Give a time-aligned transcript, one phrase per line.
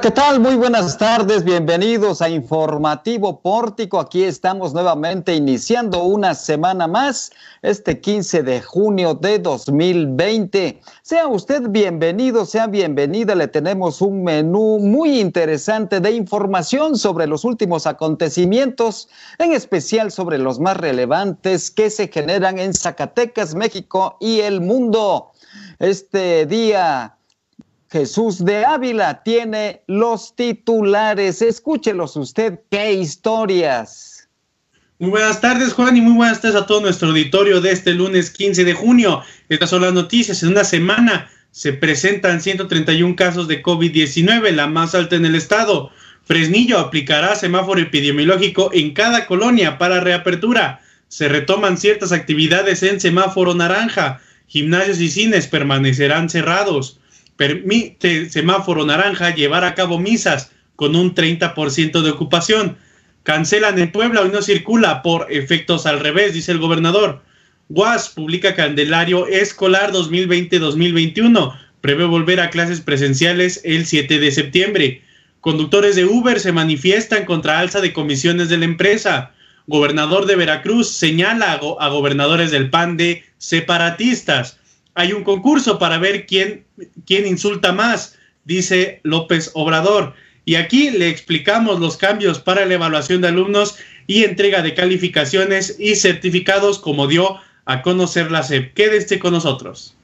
[0.00, 0.40] ¿qué tal?
[0.40, 4.00] Muy buenas tardes, bienvenidos a Informativo Pórtico.
[4.00, 10.80] Aquí estamos nuevamente iniciando una semana más, este 15 de junio de 2020.
[11.02, 13.34] Sea usted bienvenido, sea bienvenida.
[13.34, 20.38] Le tenemos un menú muy interesante de información sobre los últimos acontecimientos, en especial sobre
[20.38, 25.32] los más relevantes que se generan en Zacatecas, México y el mundo.
[25.78, 27.18] Este día
[27.92, 31.42] Jesús de Ávila tiene los titulares.
[31.42, 34.30] Escúchelos usted, qué historias.
[34.98, 38.30] Muy buenas tardes, Juan, y muy buenas tardes a todo nuestro auditorio de este lunes
[38.30, 39.20] 15 de junio.
[39.50, 40.42] Estas son las noticias.
[40.42, 45.90] En una semana se presentan 131 casos de COVID-19, la más alta en el estado.
[46.24, 50.80] Fresnillo aplicará semáforo epidemiológico en cada colonia para reapertura.
[51.08, 54.22] Se retoman ciertas actividades en semáforo naranja.
[54.46, 56.98] Gimnasios y cines permanecerán cerrados
[57.42, 62.76] permite semáforo naranja llevar a cabo misas con un 30% de ocupación.
[63.24, 67.20] Cancelan en Puebla, hoy no circula por efectos al revés, dice el gobernador.
[67.68, 71.58] UAS publica Candelario Escolar 2020-2021.
[71.80, 75.02] Prevé volver a clases presenciales el 7 de septiembre.
[75.40, 79.32] Conductores de Uber se manifiestan contra alza de comisiones de la empresa.
[79.66, 84.60] Gobernador de Veracruz señala a, gobernadores del PAN de separatistas
[84.94, 86.64] hay un concurso para ver quién,
[87.06, 90.14] quién insulta más, dice López Obrador.
[90.44, 93.76] Y aquí le explicamos los cambios para la evaluación de alumnos
[94.06, 98.74] y entrega de calificaciones y certificados como dio a conocer la SEP.
[98.74, 99.94] Quédese con nosotros.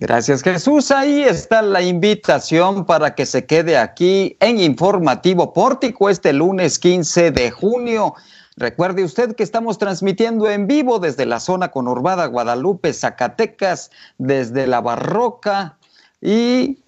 [0.00, 0.90] Gracias Jesús.
[0.90, 7.30] Ahí está la invitación para que se quede aquí en Informativo Pórtico este lunes 15
[7.30, 8.14] de junio.
[8.56, 14.80] Recuerde usted que estamos transmitiendo en vivo desde la zona conurbada Guadalupe, Zacatecas, desde la
[14.80, 15.78] barroca
[16.20, 16.78] y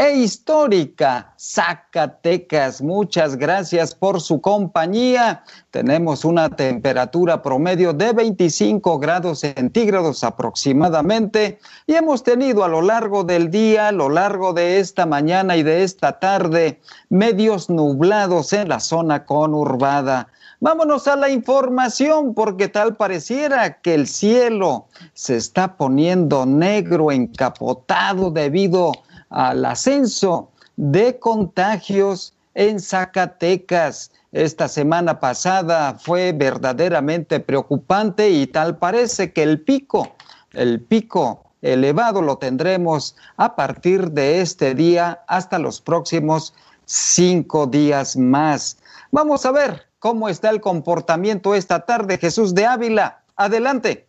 [0.00, 2.80] e histórica Zacatecas.
[2.80, 5.44] Muchas gracias por su compañía.
[5.70, 13.24] Tenemos una temperatura promedio de 25 grados centígrados aproximadamente y hemos tenido a lo largo
[13.24, 16.80] del día, a lo largo de esta mañana y de esta tarde,
[17.10, 20.28] medios nublados en la zona conurbada.
[20.62, 28.30] Vámonos a la información porque tal pareciera que el cielo se está poniendo negro, encapotado
[28.30, 28.92] debido
[29.30, 34.12] al ascenso de contagios en Zacatecas.
[34.32, 40.14] Esta semana pasada fue verdaderamente preocupante y tal parece que el pico,
[40.52, 46.52] el pico elevado lo tendremos a partir de este día hasta los próximos
[46.84, 48.76] cinco días más.
[49.10, 52.18] Vamos a ver cómo está el comportamiento esta tarde.
[52.18, 54.06] Jesús de Ávila, adelante.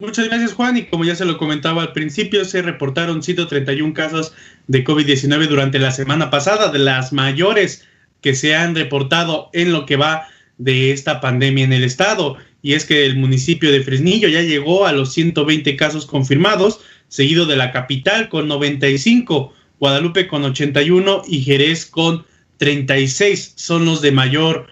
[0.00, 4.32] Muchas gracias Juan y como ya se lo comentaba al principio, se reportaron 131 casos
[4.66, 7.86] de COVID-19 durante la semana pasada, de las mayores
[8.22, 10.26] que se han reportado en lo que va
[10.56, 12.38] de esta pandemia en el estado.
[12.62, 17.44] Y es que el municipio de Fresnillo ya llegó a los 120 casos confirmados, seguido
[17.44, 22.24] de la capital con 95, Guadalupe con 81 y Jerez con
[22.56, 24.66] 36 son los de mayor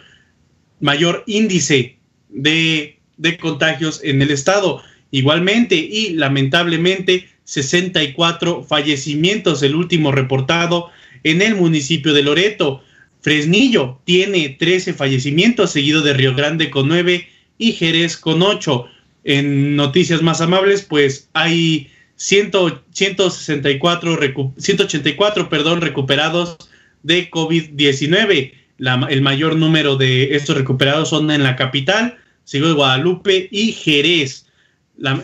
[0.81, 1.99] mayor índice
[2.29, 2.99] de,
[3.41, 4.83] contagios en el estado.
[5.11, 10.91] Igualmente y lamentablemente 64 fallecimientos, el último reportado
[11.25, 12.83] en el municipio de Loreto.
[13.21, 17.27] Fresnillo tiene 13 fallecimientos, seguido de Río Grande con 9
[17.57, 18.87] y Jerez con 8.
[19.25, 24.19] En noticias más amables, pues hay 164,
[24.57, 26.57] 184 perdón, recuperados
[27.03, 33.49] de COVID-19 el mayor número de estos recuperados son en la capital, seguido de Guadalupe
[33.51, 34.47] y Jerez.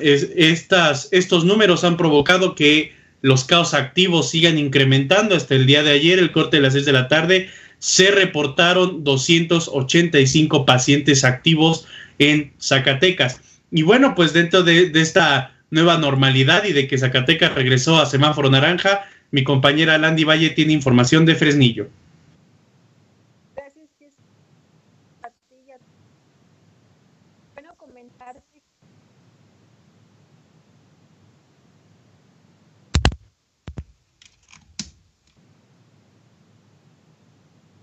[0.00, 2.92] estas, estos números han provocado que
[3.22, 5.34] los casos activos sigan incrementando.
[5.34, 7.48] Hasta el día de ayer, el corte de las 6 de la tarde,
[7.78, 11.86] se reportaron 285 pacientes activos
[12.18, 13.40] en Zacatecas.
[13.70, 18.06] Y bueno, pues dentro de, de esta nueva normalidad y de que Zacatecas regresó a
[18.06, 21.88] semáforo naranja, mi compañera Landy Valle tiene información de Fresnillo.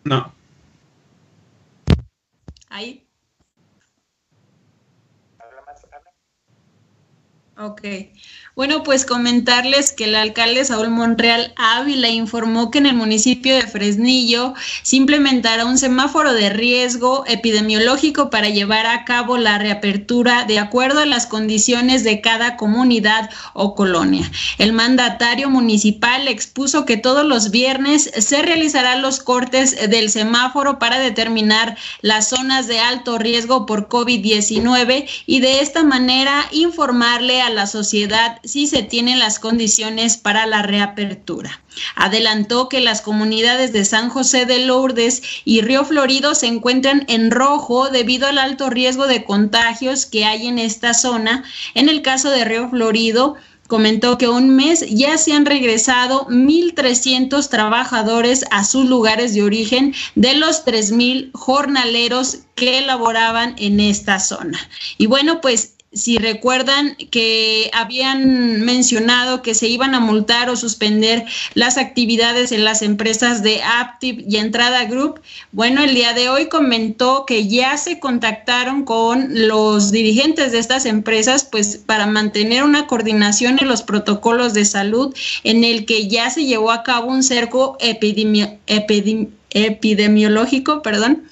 [0.05, 0.33] No.
[2.69, 3.07] Ahí.
[7.57, 7.81] Ok.
[8.61, 13.65] Bueno, pues comentarles que el alcalde Saúl Monreal Ávila informó que en el municipio de
[13.65, 14.53] Fresnillo
[14.83, 20.99] se implementará un semáforo de riesgo epidemiológico para llevar a cabo la reapertura de acuerdo
[20.99, 24.29] a las condiciones de cada comunidad o colonia.
[24.59, 30.99] El mandatario municipal expuso que todos los viernes se realizarán los cortes del semáforo para
[30.99, 37.65] determinar las zonas de alto riesgo por COVID-19 y de esta manera informarle a la
[37.65, 41.61] sociedad si se tienen las condiciones para la reapertura.
[41.95, 47.31] Adelantó que las comunidades de San José de Lourdes y Río Florido se encuentran en
[47.31, 51.45] rojo debido al alto riesgo de contagios que hay en esta zona.
[51.75, 53.37] En el caso de Río Florido,
[53.67, 59.95] comentó que un mes ya se han regresado 1.300 trabajadores a sus lugares de origen
[60.15, 64.59] de los 3.000 jornaleros que laboraban en esta zona.
[64.97, 71.25] Y bueno, pues si recuerdan que habían mencionado que se iban a multar o suspender
[71.53, 75.19] las actividades en las empresas de Aptiv y Entrada Group,
[75.51, 80.85] bueno, el día de hoy comentó que ya se contactaron con los dirigentes de estas
[80.85, 85.13] empresas, pues para mantener una coordinación en los protocolos de salud
[85.43, 87.77] en el que ya se llevó a cabo un cerco
[89.49, 91.23] epidemiológico, perdón,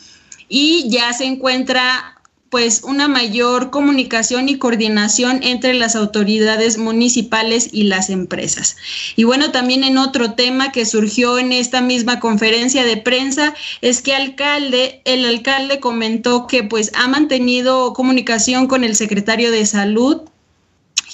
[0.50, 2.19] y ya se encuentra
[2.50, 8.78] pues una mayor comunicación y coordinación entre las autoridades municipales y las empresas.
[9.16, 14.02] Y bueno, también en otro tema que surgió en esta misma conferencia de prensa es
[14.02, 20.22] que alcalde, el alcalde comentó que pues ha mantenido comunicación con el secretario de Salud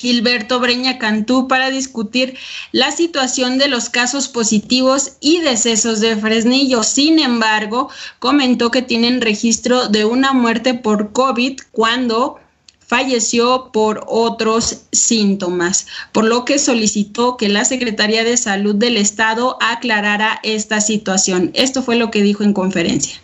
[0.05, 2.37] Gilberto Breña Cantú para discutir
[2.71, 6.83] la situación de los casos positivos y decesos de Fresnillo.
[6.83, 12.37] Sin embargo, comentó que tienen registro de una muerte por COVID cuando
[12.77, 19.57] falleció por otros síntomas, por lo que solicitó que la Secretaría de Salud del Estado
[19.59, 21.49] aclarara esta situación.
[21.55, 23.19] Esto fue lo que dijo en conferencia.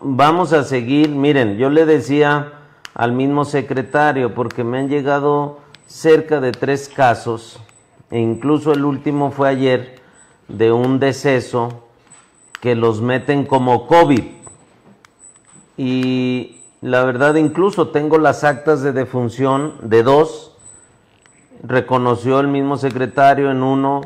[0.00, 2.52] Vamos a seguir, miren, yo le decía
[2.94, 7.58] al mismo secretario porque me han llegado cerca de tres casos
[8.10, 10.00] e incluso el último fue ayer
[10.48, 11.84] de un deceso
[12.60, 14.24] que los meten como COVID.
[15.76, 20.56] Y la verdad incluso tengo las actas de defunción de dos.
[21.62, 24.02] Reconoció el mismo secretario en uno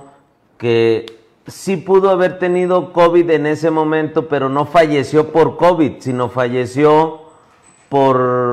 [0.56, 1.06] que
[1.46, 7.20] sí pudo haber tenido COVID en ese momento, pero no falleció por COVID, sino falleció
[7.88, 8.45] por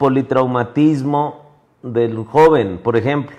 [0.00, 1.42] politraumatismo
[1.82, 3.36] del joven, por ejemplo.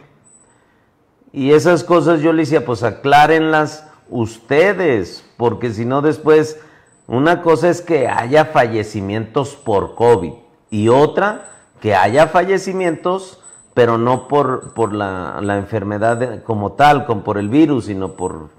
[1.33, 6.61] Y esas cosas yo le decía, pues aclárenlas ustedes, porque si no después,
[7.07, 10.33] una cosa es que haya fallecimientos por COVID
[10.69, 11.49] y otra
[11.79, 13.41] que haya fallecimientos,
[13.73, 18.49] pero no por, por la, la enfermedad como tal, como por el virus, sino por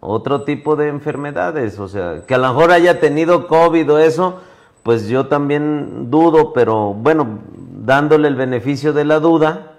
[0.00, 1.78] otro tipo de enfermedades.
[1.78, 4.40] O sea, que a lo mejor haya tenido COVID o eso,
[4.84, 7.40] pues yo también dudo, pero bueno,
[7.84, 9.72] dándole el beneficio de la duda,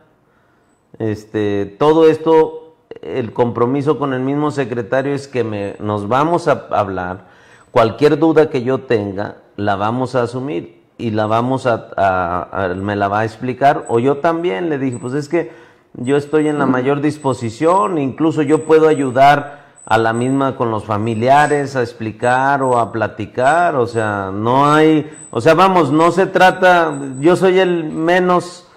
[0.97, 6.67] este, todo esto, el compromiso con el mismo secretario es que me, nos vamos a
[6.71, 7.27] hablar,
[7.69, 13.07] cualquier duda que yo tenga, la vamos a asumir y la vamos a, me la
[13.07, 15.51] va a explicar, o yo también le dije, pues es que
[15.93, 20.85] yo estoy en la mayor disposición, incluso yo puedo ayudar a la misma con los
[20.85, 26.25] familiares a explicar o a platicar, o sea, no hay, o sea, vamos, no se
[26.25, 28.67] trata, yo soy el menos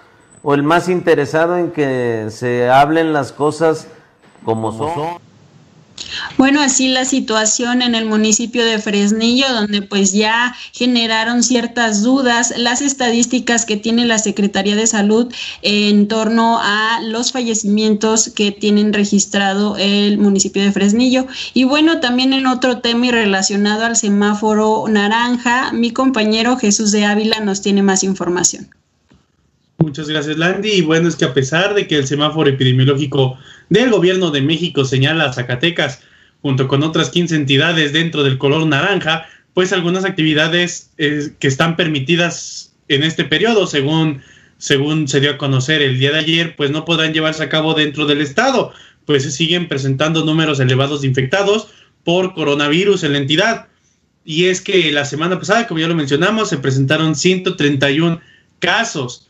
[0.43, 3.87] o el más interesado en que se hablen las cosas
[4.45, 5.28] como son.
[6.37, 12.53] Bueno, así la situación en el municipio de Fresnillo, donde pues ya generaron ciertas dudas
[12.57, 18.93] las estadísticas que tiene la Secretaría de Salud en torno a los fallecimientos que tienen
[18.93, 21.27] registrado el municipio de Fresnillo.
[21.53, 27.05] Y bueno, también en otro tema y relacionado al semáforo naranja, mi compañero Jesús de
[27.05, 28.69] Ávila nos tiene más información.
[29.79, 30.69] Muchas gracias, Landy.
[30.69, 33.37] Y bueno, es que a pesar de que el semáforo epidemiológico
[33.69, 36.01] del gobierno de México señala a Zacatecas
[36.41, 41.75] junto con otras 15 entidades dentro del color naranja, pues algunas actividades eh, que están
[41.75, 44.21] permitidas en este periodo, según,
[44.57, 47.73] según se dio a conocer el día de ayer, pues no podrán llevarse a cabo
[47.73, 48.73] dentro del estado,
[49.05, 51.69] pues se siguen presentando números elevados de infectados
[52.03, 53.67] por coronavirus en la entidad.
[54.25, 58.19] Y es que la semana pasada, como ya lo mencionamos, se presentaron 131
[58.59, 59.28] casos.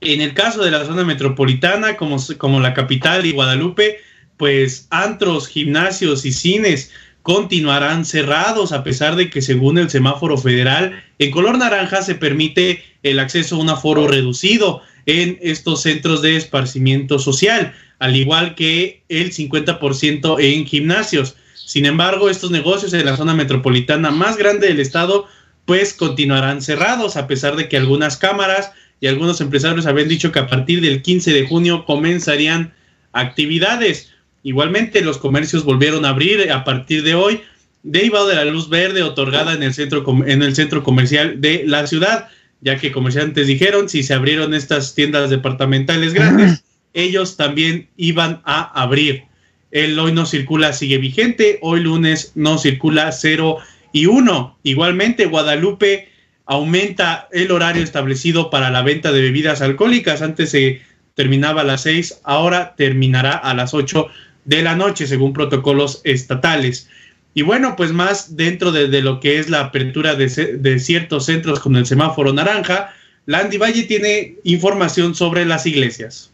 [0.00, 3.98] En el caso de la zona metropolitana, como, como la capital y Guadalupe,
[4.36, 6.90] pues antros, gimnasios y cines
[7.22, 12.82] continuarán cerrados a pesar de que según el semáforo federal en color naranja se permite
[13.02, 14.82] el acceso a un aforo reducido.
[15.06, 21.36] en estos centros de esparcimiento social, al igual que el 50% en gimnasios.
[21.54, 25.26] Sin embargo, estos negocios en la zona metropolitana más grande del estado,
[25.64, 30.38] pues continuarán cerrados, a pesar de que algunas cámaras y algunos empresarios habían dicho que
[30.38, 32.74] a partir del 15 de junio comenzarían
[33.12, 34.12] actividades.
[34.42, 37.40] Igualmente, los comercios volvieron a abrir a partir de hoy,
[37.82, 41.86] derivado de la luz verde otorgada en el centro, en el centro comercial de la
[41.86, 42.28] ciudad,
[42.60, 48.62] ya que comerciantes dijeron si se abrieron estas tiendas departamentales grandes, ellos también iban a
[48.82, 49.24] abrir.
[49.70, 53.58] El hoy no circula sigue vigente, hoy lunes no circula 0
[53.92, 54.58] y 1.
[54.62, 56.08] Igualmente, Guadalupe
[56.50, 60.20] aumenta el horario establecido para la venta de bebidas alcohólicas.
[60.20, 60.82] Antes se
[61.14, 64.08] terminaba a las 6, ahora terminará a las 8
[64.46, 66.88] de la noche, según protocolos estatales.
[67.34, 71.60] Y bueno, pues más dentro de, lo que es la apertura de, de, ciertos centros
[71.60, 76.29] con el semáforo naranja, Landy Valle tiene información sobre las iglesias.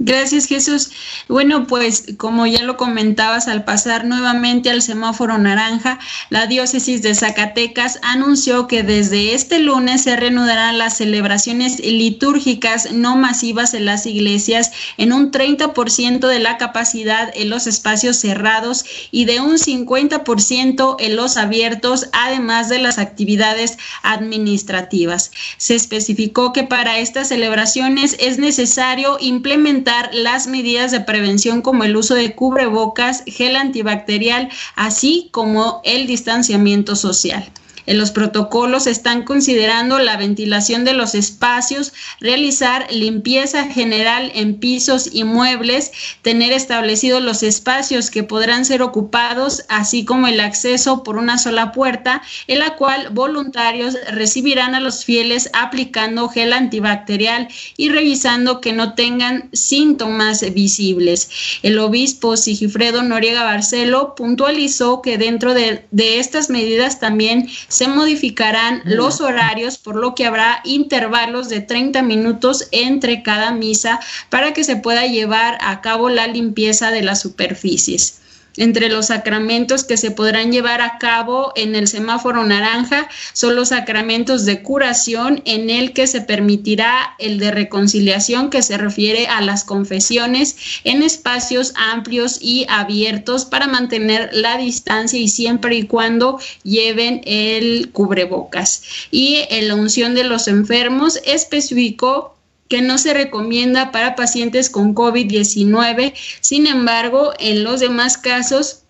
[0.00, 0.92] Gracias Jesús.
[1.26, 5.98] Bueno, pues como ya lo comentabas, al pasar nuevamente al semáforo naranja,
[6.30, 13.16] la diócesis de Zacatecas anunció que desde este lunes se reanudarán las celebraciones litúrgicas no
[13.16, 19.24] masivas en las iglesias en un 30% de la capacidad en los espacios cerrados y
[19.24, 25.32] de un 50% en los abiertos, además de las actividades administrativas.
[25.56, 31.96] Se especificó que para estas celebraciones es necesario implementar las medidas de prevención como el
[31.96, 37.50] uso de cubrebocas, gel antibacterial, así como el distanciamiento social.
[37.88, 45.08] En los protocolos están considerando la ventilación de los espacios, realizar limpieza general en pisos
[45.10, 51.16] y muebles, tener establecidos los espacios que podrán ser ocupados, así como el acceso por
[51.16, 57.88] una sola puerta, en la cual voluntarios recibirán a los fieles aplicando gel antibacterial y
[57.88, 61.30] revisando que no tengan síntomas visibles.
[61.62, 68.82] El obispo Sigifredo Noriega Barcelo puntualizó que dentro de, de estas medidas también se modificarán
[68.84, 74.64] los horarios, por lo que habrá intervalos de 30 minutos entre cada misa para que
[74.64, 78.18] se pueda llevar a cabo la limpieza de las superficies.
[78.58, 83.68] Entre los sacramentos que se podrán llevar a cabo en el semáforo naranja son los
[83.68, 89.40] sacramentos de curación en el que se permitirá el de reconciliación que se refiere a
[89.42, 96.40] las confesiones en espacios amplios y abiertos para mantener la distancia y siempre y cuando
[96.64, 98.82] lleven el cubrebocas.
[99.12, 102.37] Y en la unción de los enfermos especificó
[102.68, 106.14] que no se recomienda para pacientes con COVID-19.
[106.40, 108.82] Sin embargo, en los demás casos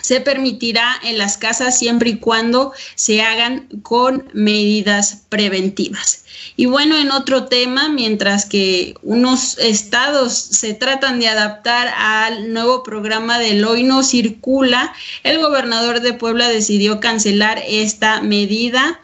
[0.00, 6.24] se permitirá en las casas siempre y cuando se hagan con medidas preventivas.
[6.56, 12.82] Y bueno, en otro tema, mientras que unos estados se tratan de adaptar al nuevo
[12.82, 14.92] programa del Hoy No Circula,
[15.22, 19.00] el gobernador de Puebla decidió cancelar esta medida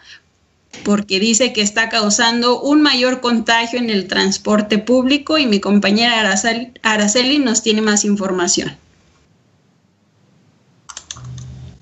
[0.85, 6.35] porque dice que está causando un mayor contagio en el transporte público y mi compañera
[6.83, 8.77] Araceli nos tiene más información.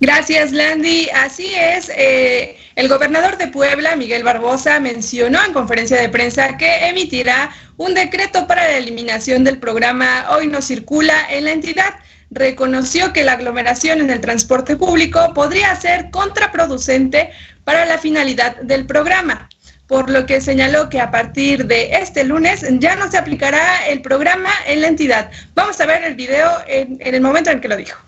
[0.00, 1.08] Gracias, Landy.
[1.10, 1.90] Así es.
[1.96, 7.94] Eh, el gobernador de Puebla, Miguel Barbosa, mencionó en conferencia de prensa que emitirá un
[7.94, 11.94] decreto para la eliminación del programa Hoy no circula en la entidad
[12.30, 17.30] reconoció que la aglomeración en el transporte público podría ser contraproducente
[17.66, 19.48] para la finalidad del programa,
[19.88, 24.02] por lo que señaló que a partir de este lunes ya no se aplicará el
[24.02, 25.32] programa en la entidad.
[25.56, 27.98] Vamos a ver el video en, el momento en que lo dijo.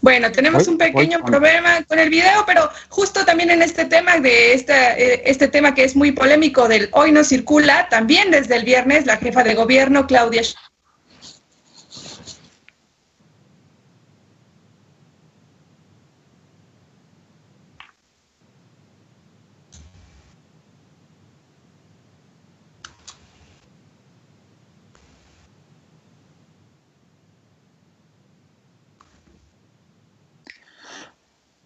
[0.00, 4.54] Bueno, tenemos un pequeño problema con el video, pero justo también en este tema de
[4.54, 9.04] este, este tema que es muy polémico del hoy no circula, también desde el viernes
[9.04, 10.42] la jefa de gobierno Claudia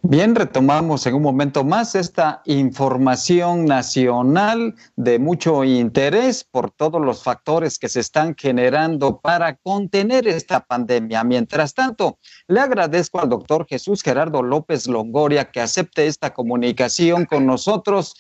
[0.08, 7.24] Bien, retomamos en un momento más esta información nacional de mucho interés por todos los
[7.24, 11.24] factores que se están generando para contener esta pandemia.
[11.24, 17.44] Mientras tanto, le agradezco al doctor Jesús Gerardo López Longoria que acepte esta comunicación con
[17.44, 18.14] nosotros.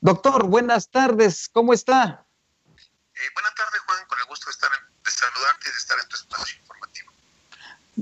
[0.00, 2.24] Doctor, buenas tardes, ¿cómo está?
[2.68, 6.08] Eh, buenas tardes, Juan, con el gusto de, estar de saludarte y de estar en
[6.08, 6.61] tu espacio.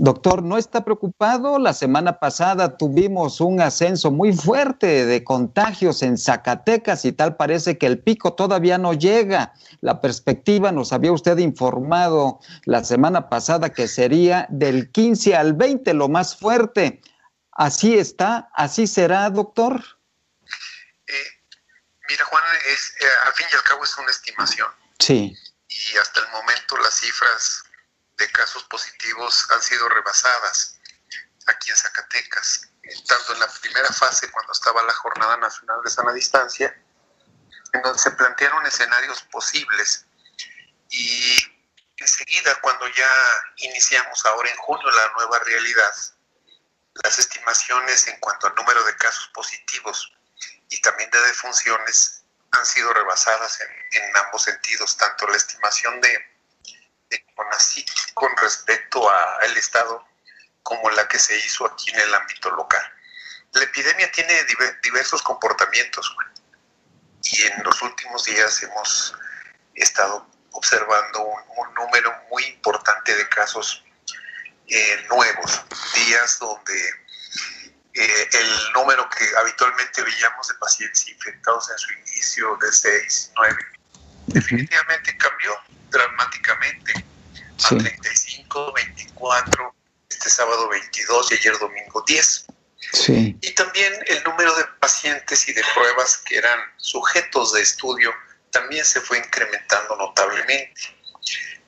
[0.03, 1.59] Doctor, ¿no está preocupado?
[1.59, 7.77] La semana pasada tuvimos un ascenso muy fuerte de contagios en Zacatecas y tal parece
[7.77, 9.53] que el pico todavía no llega.
[9.83, 15.93] La perspectiva nos había usted informado la semana pasada que sería del 15 al 20
[15.93, 17.03] lo más fuerte.
[17.53, 18.49] ¿Así está?
[18.55, 19.85] ¿Así será, doctor?
[21.09, 21.13] Eh,
[22.09, 22.43] mira, Juan,
[22.73, 24.69] es, eh, al fin y al cabo es una estimación.
[24.99, 25.37] Sí.
[25.69, 27.65] Y hasta el momento las cifras
[28.21, 30.79] de casos positivos han sido rebasadas
[31.47, 32.69] aquí en Zacatecas,
[33.09, 36.77] tanto en la primera fase cuando estaba la Jornada Nacional de Sana Distancia,
[37.73, 40.07] en donde se plantearon escenarios posibles.
[40.91, 41.37] Y
[41.97, 43.11] enseguida cuando ya
[43.57, 45.95] iniciamos ahora en junio la nueva realidad,
[47.03, 50.13] las estimaciones en cuanto al número de casos positivos
[50.69, 56.30] y también de defunciones han sido rebasadas en, en ambos sentidos, tanto la estimación de
[58.15, 60.07] con respecto al Estado
[60.63, 62.83] como la que se hizo aquí en el ámbito local.
[63.53, 64.35] La epidemia tiene
[64.83, 66.15] diversos comportamientos
[67.23, 69.15] y en los últimos días hemos
[69.75, 73.83] estado observando un, número muy importante de casos
[74.67, 76.89] eh, nuevos, días donde
[77.95, 83.59] eh, el número que habitualmente veíamos de pacientes infectados en su inicio de 6, 9,
[84.27, 85.59] definitivamente cambió
[85.91, 87.05] dramáticamente
[87.65, 89.75] a 35, 24,
[90.09, 92.47] este sábado 22 y ayer domingo 10.
[92.93, 93.37] Sí.
[93.41, 98.13] Y también el número de pacientes y de pruebas que eran sujetos de estudio
[98.51, 100.81] también se fue incrementando notablemente.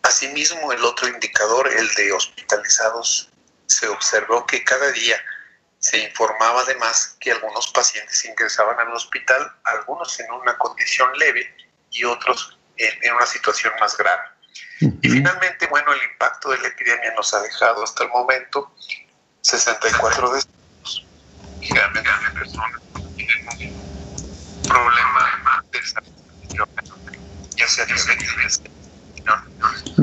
[0.02, 3.30] Asimismo, el otro indicador, el de hospitalizados,
[3.66, 5.16] se observó que cada día
[5.78, 11.54] se informaba además que algunos pacientes ingresaban al hospital, algunos en una condición leve
[11.90, 14.22] y otros en, en una situación más grave.
[14.80, 18.74] Y finalmente, bueno, el impacto de la epidemia nos ha dejado hasta el momento
[19.42, 21.06] 64 decesos.
[21.60, 22.80] Generalmente personas
[23.16, 26.08] tienen un problema de salud,
[27.56, 28.60] ya sea diabetes,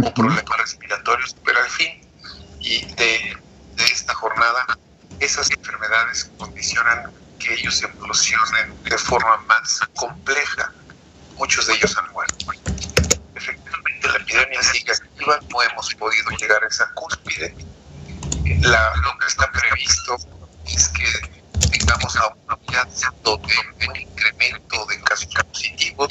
[0.04, 2.02] o problemas respiratorios, pero al fin
[2.60, 3.38] y de,
[3.76, 4.78] de esta jornada,
[5.20, 10.74] esas enfermedades condicionan que ellos evolucionen de forma más compleja.
[11.40, 12.46] Muchos de ellos han muerto
[14.10, 17.56] la epidemia sigue activa, no hemos podido llegar a esa cúspide.
[18.62, 20.18] La, lo que está previsto
[20.66, 22.40] es que tengamos a un
[23.48, 26.10] de un incremento de casos positivos.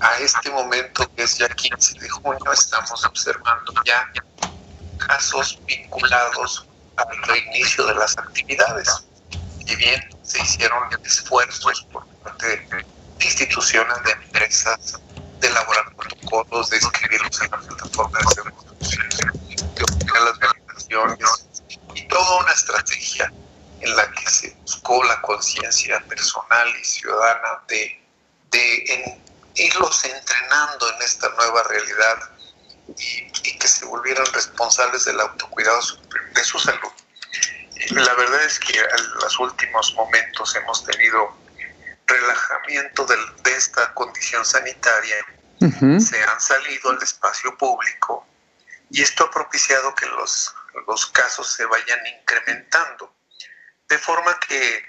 [0.00, 4.10] A este momento, que es ya 15 de junio, estamos observando ya
[4.98, 8.88] casos vinculados al reinicio de las actividades.
[9.66, 12.86] Y bien se hicieron esfuerzos por parte de
[13.20, 15.00] instituciones, de empresas,
[15.40, 18.66] de elaborar protocolos, de escribirlos en la plataforma de
[19.76, 21.46] de obtener las verificaciones
[21.94, 23.32] y toda una estrategia
[23.80, 28.02] en la que se buscó la conciencia personal y ciudadana de,
[28.50, 29.20] de
[29.54, 32.30] irlos entrenando en esta nueva realidad
[32.96, 35.80] y, y, que se volvieran responsables del autocuidado
[36.34, 36.92] de su salud.
[37.90, 41.36] La verdad es que en los últimos momentos hemos tenido
[42.06, 45.16] relajamiento de, de esta condición sanitaria,
[45.58, 48.26] se han salido al espacio público
[48.90, 50.54] y esto ha propiciado que los,
[50.86, 53.14] los casos se vayan incrementando.
[53.88, 54.84] De forma que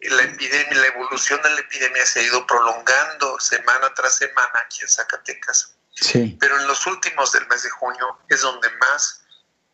[0.00, 4.82] la epidemia, la evolución de la epidemia se ha ido prolongando semana tras semana aquí
[4.82, 5.74] en Zacatecas.
[6.38, 9.24] Pero en los últimos del mes de junio es donde más,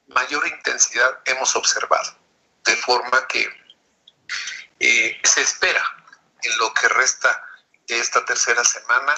[0.08, 2.16] mayor intensidad hemos observado.
[2.64, 3.46] De forma que
[4.80, 5.82] eh, se espera
[6.44, 7.42] en lo que resta
[7.86, 9.14] de esta tercera semana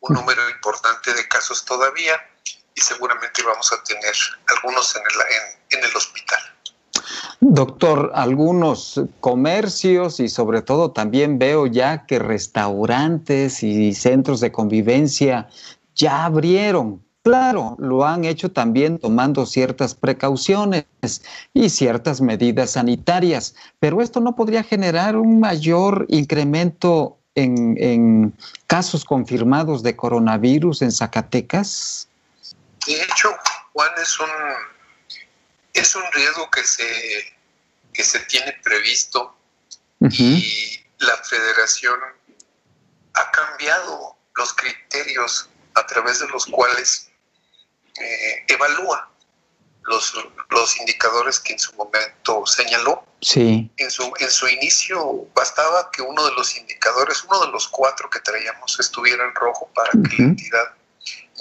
[0.00, 2.14] un número importante de casos todavía
[2.74, 4.14] y seguramente vamos a tener
[4.56, 6.38] algunos en el, en, el hospital.
[7.40, 15.48] Doctor, algunos comercios y sobre todo también veo ya que restaurantes y centros de convivencia
[15.94, 17.04] ya abrieron.
[17.28, 20.86] Claro, lo han hecho también tomando ciertas precauciones
[21.52, 28.34] y ciertas medidas sanitarias, pero esto no podría generar un mayor incremento en,
[28.66, 32.08] casos confirmados de coronavirus en Zacatecas?
[32.86, 33.28] De hecho,
[33.74, 34.30] Juan, es un,
[35.74, 36.86] es un riesgo que se,
[37.92, 39.36] que se tiene previsto
[40.00, 41.98] y la federación
[43.12, 47.07] ha cambiado los criterios a través de los cuales
[48.00, 49.08] eh, evalúa
[49.88, 50.14] los,
[50.50, 53.04] los indicadores que en su momento señaló.
[53.20, 53.70] Sí.
[53.76, 58.08] En su, en su inicio bastaba que uno de los indicadores, uno de los cuatro
[58.08, 60.74] que traíamos, estuviera en rojo para que la entidad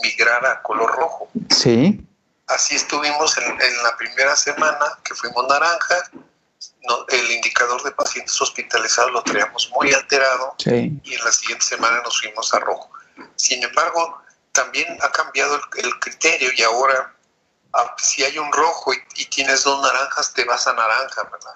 [0.01, 1.29] migrara a color rojo.
[1.49, 2.01] Sí.
[2.47, 6.09] así estuvimos en, la primera semana que fuimos naranja,
[7.09, 12.19] el indicador de pacientes hospitalizados lo traíamos muy alterado y en la siguiente semana nos
[12.19, 12.89] fuimos a rojo.
[13.35, 14.21] Sin embargo,
[14.57, 17.15] también ha cambiado el, criterio y ahora
[17.73, 21.53] ah, si hay un rojo y, tienes dos naranjas, te vas a naranja, ¿verdad?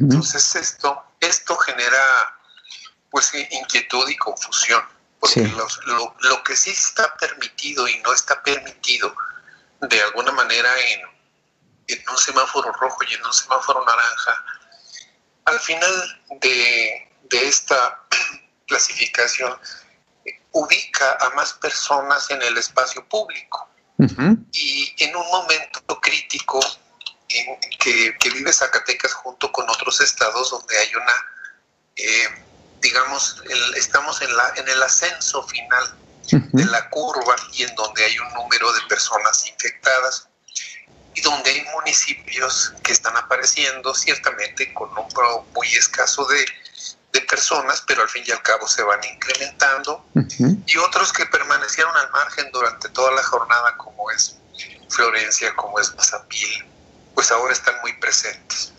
[0.00, 2.38] Entonces esto, esto genera
[3.10, 4.84] pues inquietud y confusión,
[5.18, 5.50] porque
[6.20, 9.14] lo, que sí está permitido y no está permitido
[9.80, 11.00] de alguna manera en,
[11.88, 14.44] en un semáforo rojo y en un semáforo naranja,
[15.46, 18.02] al final de, de esta
[18.66, 19.58] clasificación
[20.56, 23.68] ubica a más personas en el espacio público.
[24.52, 26.60] Y en un momento crítico
[27.28, 31.14] en que, vive Zacatecas junto con otros estados donde hay una,
[31.96, 32.44] eh,
[32.80, 33.42] digamos,
[33.76, 35.94] estamos en, la, en el ascenso final
[36.30, 40.28] de la curva y en donde hay un número de personas infectadas
[41.14, 46.44] y donde hay municipios que están apareciendo ciertamente con un número muy escaso de,
[47.22, 50.04] personas, pero al fin y al cabo se van incrementando,
[50.66, 54.36] y otros que permanecieron al margen durante toda la jornada, como es
[54.88, 56.64] Florencia, como es Mazapil,
[57.14, 58.72] pues ahora están muy presentes.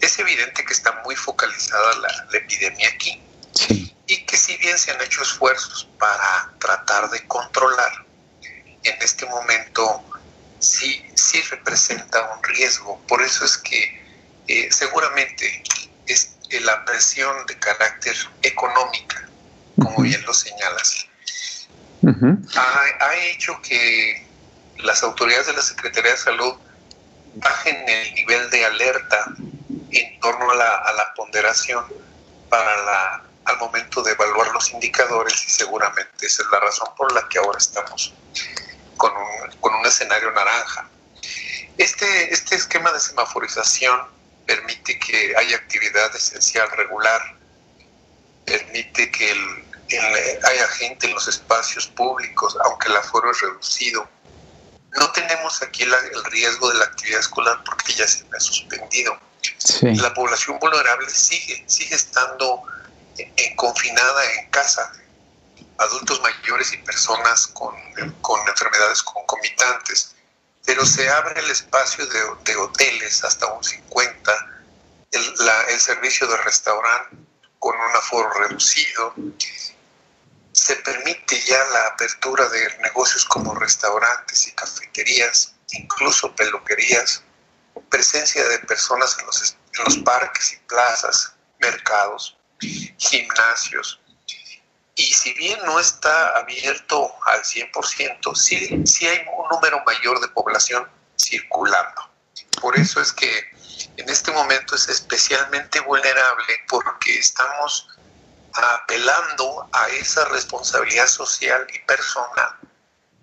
[0.00, 3.22] Es evidente que está muy focalizada la, epidemia aquí,
[4.06, 8.04] y que si bien se han hecho esfuerzos para tratar de controlar,
[8.82, 10.04] en este momento
[10.58, 13.00] sí, sí representa un riesgo.
[13.06, 14.04] Por eso es que
[14.46, 15.62] eh, seguramente
[16.06, 19.28] es, la presión de carácter económica,
[19.80, 21.06] como bien lo señalas,
[22.56, 24.26] ha, hecho que
[24.78, 26.54] las autoridades de la Secretaría de Salud
[27.36, 29.24] bajen el nivel de alerta
[29.90, 31.84] en torno a la, a la ponderación
[32.48, 37.12] para la, al momento de evaluar los indicadores y seguramente esa es la razón por
[37.12, 38.14] la que ahora estamos
[38.96, 40.88] con un, con un escenario naranja.
[41.78, 44.13] Este, este esquema de semaforización
[44.46, 47.20] permite que haya actividad esencial regular,
[48.44, 49.32] permite que
[50.44, 54.08] haya gente en los espacios públicos, aunque el aforo es reducido.
[54.98, 59.18] No tenemos aquí el riesgo de la actividad escolar porque ya se ha suspendido.
[59.82, 62.62] La población vulnerable sigue, sigue estando
[63.18, 64.92] en, confinada en casa,
[65.78, 67.74] adultos mayores y personas con,
[68.20, 70.13] con enfermedades concomitantes
[70.64, 74.32] pero se abre el espacio de, hoteles hasta un 50,
[75.12, 75.34] el,
[75.68, 77.16] el servicio de restaurante
[77.58, 79.14] con un aforo reducido,
[80.52, 87.22] se permite ya la apertura de negocios como restaurantes y cafeterías, incluso peluquerías,
[87.88, 92.36] presencia de personas en los, en los parques y plazas, mercados,
[92.98, 94.00] gimnasios,
[94.96, 100.28] y si bien no está abierto al 100%, sí, sí hay un número mayor de
[100.28, 102.10] población circulando.
[102.60, 103.52] Por eso es que
[103.96, 107.88] en este momento es especialmente vulnerable porque estamos
[108.52, 112.50] apelando a esa responsabilidad social y personal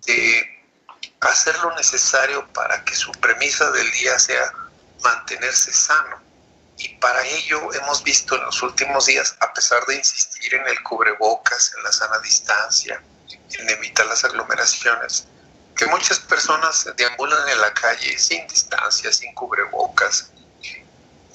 [0.06, 0.62] de
[1.20, 4.52] hacer lo necesario para que su premisa del día sea
[5.02, 6.21] mantenerse sano
[6.82, 10.82] y para ello hemos visto en los últimos días, a pesar de insistir en el
[10.82, 13.00] cubrebocas, en la sana distancia,
[13.50, 15.28] en evitar las aglomeraciones,
[15.76, 20.30] que muchas personas deambulan en la calle sin distancia, sin cubrebocas.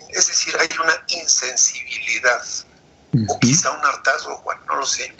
[0.09, 2.43] Es decir, hay una insensibilidad
[3.29, 5.15] o quizá un hartazgo, Juan, no lo sé.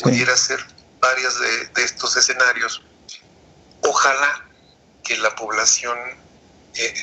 [0.00, 0.64] Pudiera ser
[1.00, 2.82] varios de, estos escenarios.
[3.82, 4.44] Ojalá
[5.02, 5.98] que la población
[6.74, 6.94] eh,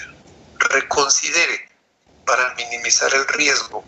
[0.72, 1.73] reconsidere
[2.26, 3.84] para minimizar el riesgo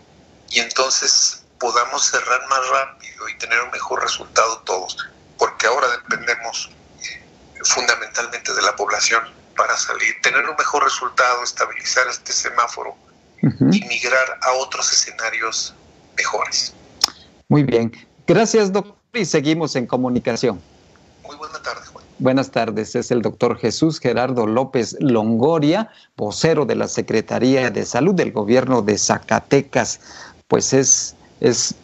[0.50, 4.96] y entonces podamos cerrar más rápido y tener un mejor resultado todos,
[5.38, 6.70] porque ahora dependemos
[7.64, 9.22] fundamentalmente de la población
[9.56, 12.94] para salir, tener un mejor resultado, estabilizar este semáforo
[13.42, 15.74] y migrar a otros escenarios
[16.16, 16.74] mejores.
[17.48, 17.92] Muy bien,
[18.26, 20.62] gracias doctor y seguimos en comunicación.
[21.22, 21.82] Muy buena tarde.
[22.18, 28.14] Buenas tardes, es el doctor Jesús Gerardo López Longoria, vocero de la Secretaría de Salud
[28.14, 30.00] del Gobierno de Zacatecas.
[30.48, 31.74] Pues es, es,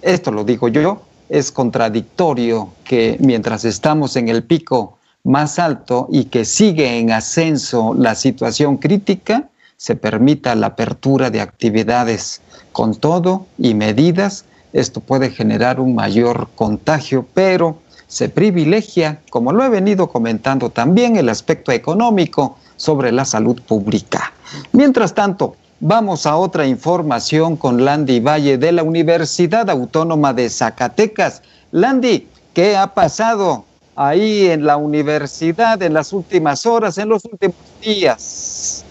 [0.00, 6.26] esto lo digo yo, es contradictorio que mientras estamos en el pico más alto y
[6.26, 13.46] que sigue en ascenso la situación crítica, se permita la apertura de actividades con todo
[13.58, 14.44] y medidas.
[14.72, 17.81] Esto puede generar un mayor contagio, pero
[18.12, 24.34] se privilegia, como lo he venido comentando también, el aspecto económico sobre la salud pública.
[24.72, 31.40] Mientras tanto, vamos a otra información con Landy Valle de la Universidad Autónoma de Zacatecas.
[31.70, 33.64] Landy, ¿qué ha pasado
[33.96, 38.84] ahí en la universidad en las últimas horas, en los últimos días?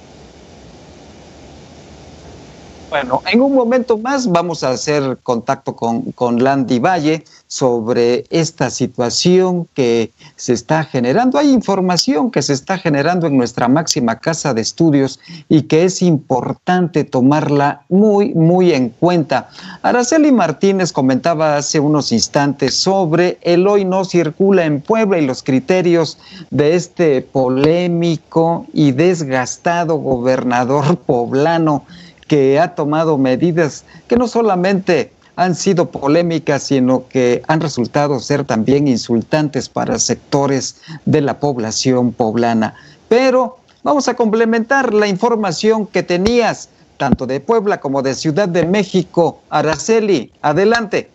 [2.89, 8.69] Bueno, en un momento más vamos a hacer contacto con, con Landy Valle sobre esta
[8.69, 11.37] situación que se está generando.
[11.37, 16.01] Hay información que se está generando en nuestra máxima casa de estudios y que es
[16.01, 19.49] importante tomarla muy, muy en cuenta.
[19.81, 25.43] Araceli Martínez comentaba hace unos instantes sobre el hoy no circula en Puebla y los
[25.43, 26.17] criterios
[26.51, 31.83] de este polémico y desgastado gobernador poblano
[32.29, 35.11] que ha tomado medidas que no solamente
[35.41, 40.75] han sido polémicas, sino que han resultado ser también insultantes para sectores
[41.05, 42.75] de la población poblana.
[43.09, 48.67] Pero vamos a complementar la información que tenías tanto de Puebla como de Ciudad de
[48.67, 49.41] México.
[49.49, 51.09] Araceli, adelante.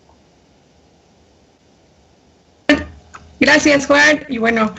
[3.39, 4.25] Gracias, Juan.
[4.29, 4.75] Y bueno,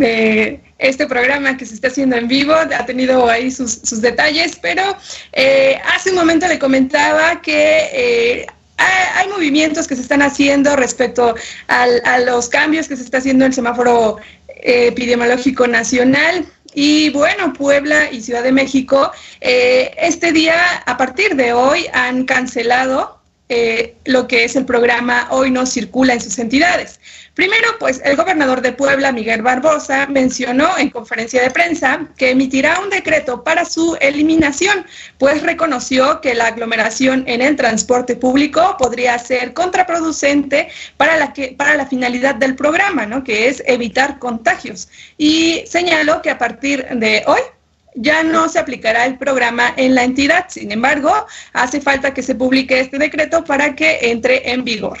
[0.00, 4.82] eh, este programa que se está haciendo en vivo ha tenido ahí sus, detalles, pero
[5.32, 8.46] eh, hace un momento le comentaba que eh,
[8.80, 11.34] hay, movimientos que se están haciendo respecto
[11.68, 16.46] a los cambios que se está haciendo en el semáforo epidemiológico nacional.
[16.74, 23.19] Y bueno, Puebla y Ciudad de México, este día, a partir de hoy, han cancelado
[24.04, 27.00] lo que es el programa Hoy no circula en sus entidades.
[27.34, 32.80] Primero, pues el gobernador de Puebla, Miguel Barbosa, mencionó en conferencia de prensa que emitirá
[32.80, 34.84] un decreto para su eliminación,
[35.18, 41.54] pues reconoció que la aglomeración en el transporte público podría ser contraproducente para la, que,
[41.56, 43.24] para la finalidad del programa, ¿no?
[43.24, 44.88] que es evitar contagios.
[45.16, 47.40] Y señaló que a partir de hoy
[47.94, 50.46] ya no se aplicará el programa en la entidad.
[50.48, 51.12] Sin embargo,
[51.52, 54.98] hace falta que se publique este decreto para que entre en vigor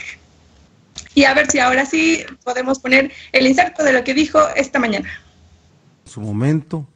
[1.14, 4.78] y a ver si ahora sí podemos poner el inserto de lo que dijo esta
[4.78, 5.08] mañana.
[6.04, 6.86] En su momento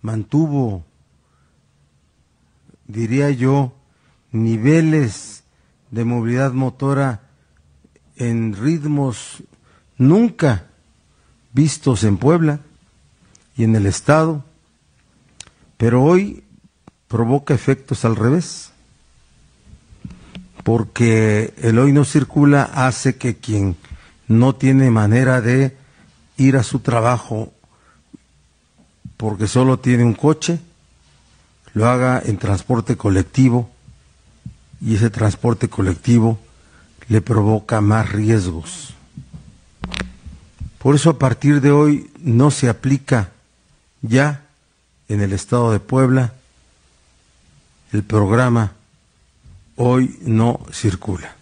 [0.00, 0.84] mantuvo,
[2.86, 3.72] diría yo,
[4.30, 5.44] niveles
[5.90, 7.22] de movilidad motora
[8.16, 9.42] en ritmos
[9.96, 10.66] nunca
[11.52, 12.60] vistos en Puebla
[13.58, 14.44] y en el Estado,
[15.76, 16.44] pero hoy
[17.08, 18.70] provoca efectos al revés
[20.62, 23.76] porque el hoy no circula hace que quien
[24.26, 25.74] no tiene manera de
[26.36, 27.52] ir a su trabajo
[29.16, 30.60] porque solo tiene un coche,
[31.72, 33.70] lo haga en transporte colectivo
[34.80, 36.38] y ese transporte colectivo
[37.08, 38.94] le provoca más riesgos.
[40.78, 43.32] Por eso a partir de hoy no se aplica
[44.02, 44.44] ya
[45.08, 46.32] en el estado de Puebla
[47.92, 48.72] el programa
[49.76, 51.37] hoy no circula.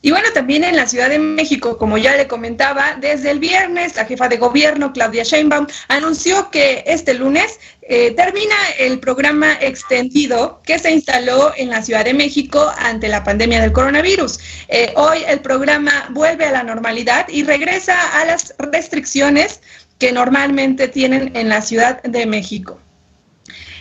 [0.00, 3.96] Y bueno, también en la Ciudad de México, como ya le comentaba, desde el viernes
[3.96, 10.60] la jefa de gobierno, Claudia Sheinbaum, anunció que este lunes eh, termina el programa extendido
[10.64, 14.38] que se instaló en la Ciudad de México ante la pandemia del coronavirus.
[14.68, 19.60] Eh, hoy el programa vuelve a la normalidad y regresa a las restricciones
[19.98, 22.78] que normalmente tienen en la Ciudad de México.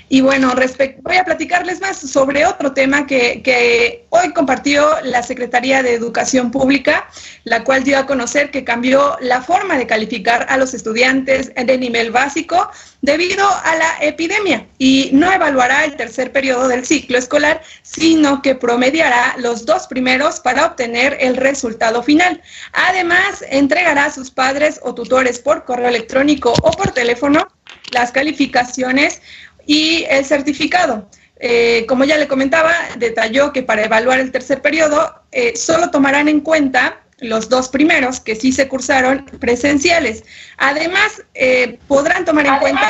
[0.10, 0.54] Y bueno,
[1.02, 7.10] voy a platicarles más sobre otro tema que, hoy compartió la Secretaría de Educación Pública,
[7.44, 11.78] la cual dio a conocer que cambió la forma de calificar a los estudiantes de
[11.78, 12.70] nivel básico
[13.02, 18.56] debido a la epidemia y no evaluará el tercer periodo del ciclo escolar, sino que
[18.56, 22.42] promediará los dos primeros para obtener el resultado final.
[22.72, 27.46] Además, entregará a sus padres o tutores por correo electrónico o por teléfono
[27.92, 29.22] las calificaciones
[29.68, 31.08] y el certificado.
[31.40, 36.28] Eh, como ya le comentaba, detalló que para evaluar el tercer periodo eh, solo tomarán
[36.28, 40.24] en cuenta los dos primeros que sí se cursaron presenciales.
[40.58, 42.90] Además, eh, podrán tomar en cuenta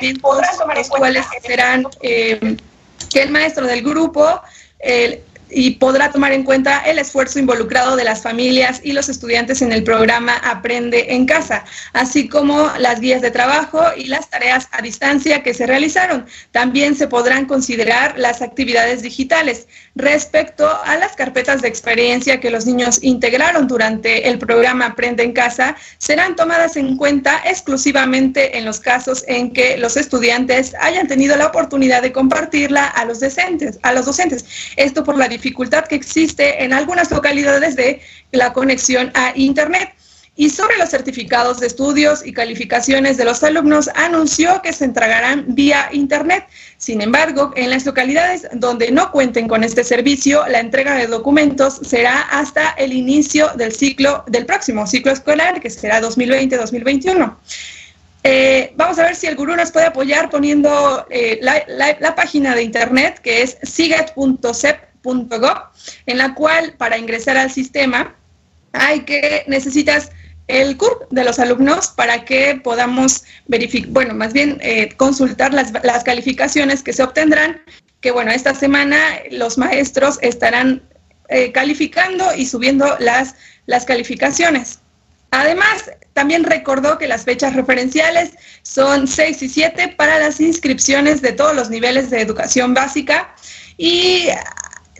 [0.00, 0.38] tiempos
[0.74, 4.42] los cuales serán que el maestro del grupo
[5.50, 9.72] y podrá tomar en cuenta el esfuerzo involucrado de las familias y los estudiantes en
[9.72, 14.82] el programa Aprende en Casa, así como las guías de trabajo y las tareas a
[14.82, 16.26] distancia que se realizaron.
[16.50, 19.66] También se podrán considerar las actividades digitales.
[19.94, 25.32] Respecto a las carpetas de experiencia que los niños integraron durante el programa Aprende en
[25.32, 31.36] Casa, serán tomadas en cuenta exclusivamente en los casos en que los estudiantes hayan tenido
[31.36, 33.78] la oportunidad de compartirla a los docentes.
[33.82, 34.44] A los docentes.
[34.76, 38.00] Esto por la dificultad que existe en algunas localidades de
[38.32, 39.92] la conexión a Internet.
[40.38, 45.46] y sobre los certificados de estudios y calificaciones de los alumnos anunció que se entregarán
[45.48, 46.44] vía Internet.
[46.76, 51.80] Sin embargo, en las localidades donde no cuenten con este servicio, la entrega de documentos
[51.82, 57.34] será hasta el inicio del ciclo, del próximo ciclo escolar, que será 2020-2021.
[58.28, 62.56] Eh, vamos a ver si el gurú nos puede apoyar poniendo eh, la, la, página
[62.56, 63.56] de internet que es
[65.06, 65.58] siget.cep.gov,
[66.06, 68.14] en la cual para ingresar al sistema
[68.72, 70.10] hay que necesitas
[70.48, 75.72] el CURP de los alumnos para que podamos verificar, bueno, más bien eh, consultar las,
[75.82, 77.60] las, calificaciones que se obtendrán,
[78.00, 78.96] que bueno, esta semana
[79.32, 80.82] los maestros estarán
[81.28, 83.34] eh, calificando y subiendo las,
[83.66, 84.78] las calificaciones.
[85.32, 88.30] Además, también recordó que las fechas referenciales
[88.62, 93.34] son 6 y 7 para las inscripciones de todos los niveles de educación básica
[93.76, 94.28] y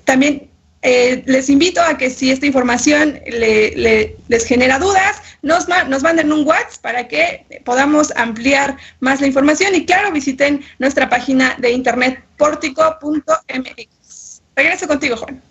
[0.07, 0.49] también
[0.83, 6.47] eh, les invito a que si esta información les genera dudas, nos, nos manden un
[6.47, 12.23] WhatsApp para que podamos ampliar más la información y claro, visiten nuestra página de internet
[12.38, 13.97] portico.mx.
[14.55, 15.42] Regreso contigo, Juan.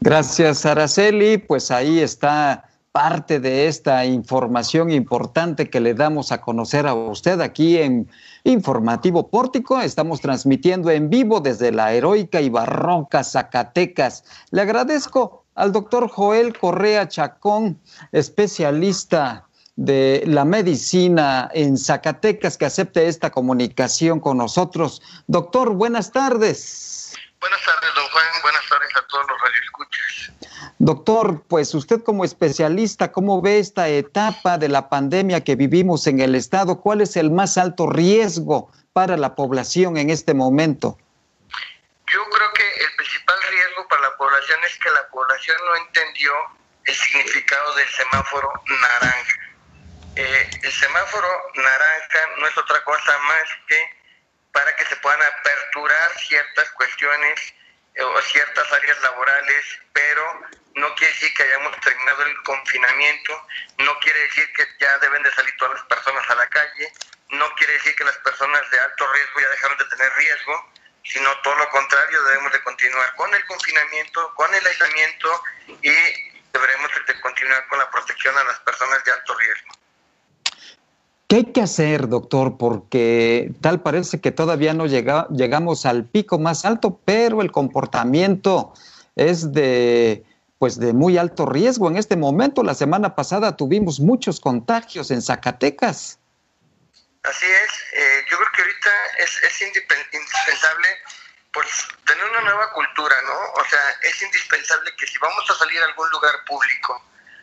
[0.00, 1.38] Gracias, Araceli.
[1.38, 7.40] Pues ahí está parte de esta información importante que le damos a conocer a usted
[7.40, 8.08] aquí en
[8.44, 9.80] Informativo Pórtico.
[9.80, 14.24] Estamos transmitiendo en vivo desde la heroica y barroca Zacatecas.
[14.50, 17.78] Le agradezco al doctor Joel Correa Chacón,
[18.10, 25.00] especialista de la medicina en Zacatecas, que acepte esta comunicación con nosotros.
[25.26, 26.91] Doctor, buenas tardes.
[27.42, 28.26] Buenas tardes, don Juan.
[28.42, 30.32] Buenas tardes a todos los radioescuchas.
[30.78, 36.20] Doctor, pues usted como especialista, ¿cómo ve esta etapa de la pandemia que vivimos en
[36.20, 36.80] el Estado?
[36.80, 40.96] ¿Cuál es el más alto riesgo para la población en este momento?
[42.06, 46.32] Yo creo que el principal riesgo para la población es que la población no entendió
[46.84, 49.40] el significado del semáforo naranja.
[50.14, 54.01] Eh, el semáforo naranja no es otra cosa más que
[54.52, 57.54] para que se puedan aperturar ciertas cuestiones
[57.94, 60.42] eh, o ciertas áreas laborales, pero
[60.74, 63.46] no quiere decir que hayamos terminado el confinamiento,
[63.78, 66.92] no quiere decir que ya deben de salir todas las personas a la calle,
[67.30, 70.72] no quiere decir que las personas de alto riesgo ya dejaron de tener riesgo,
[71.04, 75.42] sino todo lo contrario, debemos de continuar con el confinamiento, con el aislamiento
[75.82, 75.94] y
[76.52, 79.81] deberemos de continuar con la protección a las personas de alto riesgo.
[81.32, 82.58] ¿Qué hay que hacer, doctor?
[82.58, 88.74] Porque tal parece que todavía no llega, llegamos al pico más alto, pero el comportamiento
[89.16, 90.26] es de
[90.58, 92.62] pues de muy alto riesgo en este momento.
[92.62, 96.18] La semana pasada tuvimos muchos contagios en Zacatecas.
[97.22, 98.90] Así es, eh, yo creo que ahorita
[99.20, 100.88] es, es indispensable
[101.50, 101.66] pues
[102.04, 103.62] tener una nueva cultura, ¿no?
[103.62, 107.02] O sea, es indispensable que si vamos a salir a algún lugar público,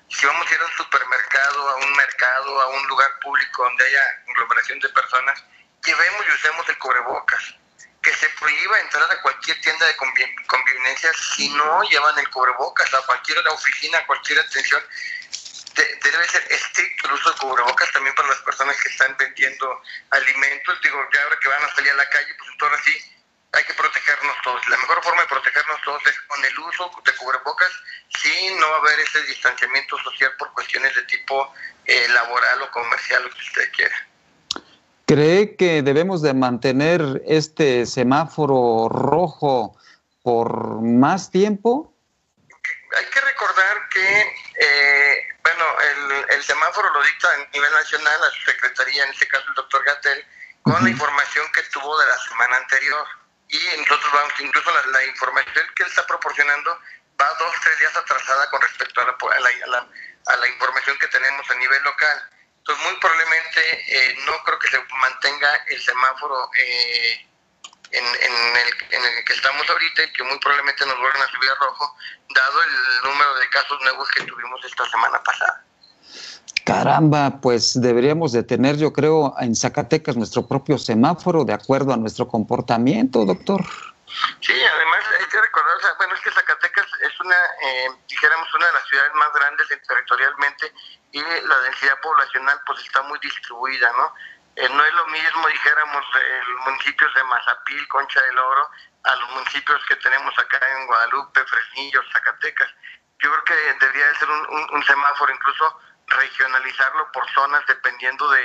[0.09, 3.85] si vamos a ir a un supermercado, a un mercado, a un lugar público donde
[3.85, 5.43] haya aglomeración de personas,
[5.83, 7.55] llevemos y usemos el cubrebocas
[8.01, 9.95] que se prohíba entrar a cualquier tienda de
[10.47, 14.81] convivencia si no llevan el cubrebocas, a cualquier oficina, a cualquier atención.
[15.75, 19.81] debe ser estricto el uso de cubrebocas también para las personas que están vendiendo
[20.11, 20.81] alimentos.
[20.81, 23.18] Digo, ya ahora que van a salir a la calle, pues entonces sí,
[23.51, 24.67] hay que protegernos todos.
[24.69, 27.71] La mejor forma de protegernos todos es con el uso de cubrebocas,
[28.09, 31.53] si no va a haber ese distanciamiento social por cuestiones de tipo
[31.85, 34.07] eh, laboral o comercial, lo que usted quiera.
[35.05, 39.75] ¿Cree que debemos de mantener este semáforo rojo
[40.21, 41.95] por más tiempo?
[42.95, 44.21] Hay que recordar que,
[44.59, 45.65] eh, bueno,
[46.29, 49.83] el, semáforo lo dicta a nivel nacional a su secretaría, en este caso el doctor
[49.83, 50.25] Gatel,
[50.61, 53.07] con la información que tuvo de la semana anterior.
[53.49, 56.79] Y nosotros vamos, incluso la, información que él está proporcionando
[57.19, 62.29] va dos, tres días atrasada con respecto a la, información que tenemos a nivel local.
[62.59, 67.27] Entonces, muy probablemente eh, no creo que se mantenga el semáforo eh,
[67.91, 71.97] en, el, que estamos ahorita y que muy probablemente nos vuelvan a subir a rojo,
[72.35, 75.65] dado el número de casos nuevos que tuvimos esta semana pasada.
[76.65, 81.97] Caramba, pues deberíamos de tener, yo creo, en Zacatecas nuestro propio semáforo de acuerdo a
[81.97, 83.65] nuestro comportamiento, doctor.
[84.41, 88.73] Sí, además hay que recordar, bueno, es que Zacatecas es una, eh, dijéramos, una de
[88.73, 90.73] las ciudades más grandes territorialmente
[91.11, 94.13] y la densidad poblacional pues está muy distribuida, ¿no?
[94.55, 98.69] Eh, no es lo mismo, dijéramos, los municipios de Mazapil, Concha del Oro,
[99.03, 102.69] a los municipios que tenemos acá en Guadalupe, Fresnillo, Zacatecas.
[103.19, 105.79] Yo creo que debería de ser un, semáforo, incluso
[106.09, 108.41] regionalizarlo por zonas dependiendo de,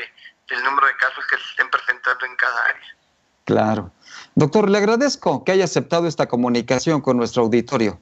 [0.49, 2.97] del número de casos que se estén presentando en cada área.
[3.45, 3.91] Claro.
[4.35, 8.01] Doctor, le agradezco que haya aceptado esta comunicación con nuestro auditorio.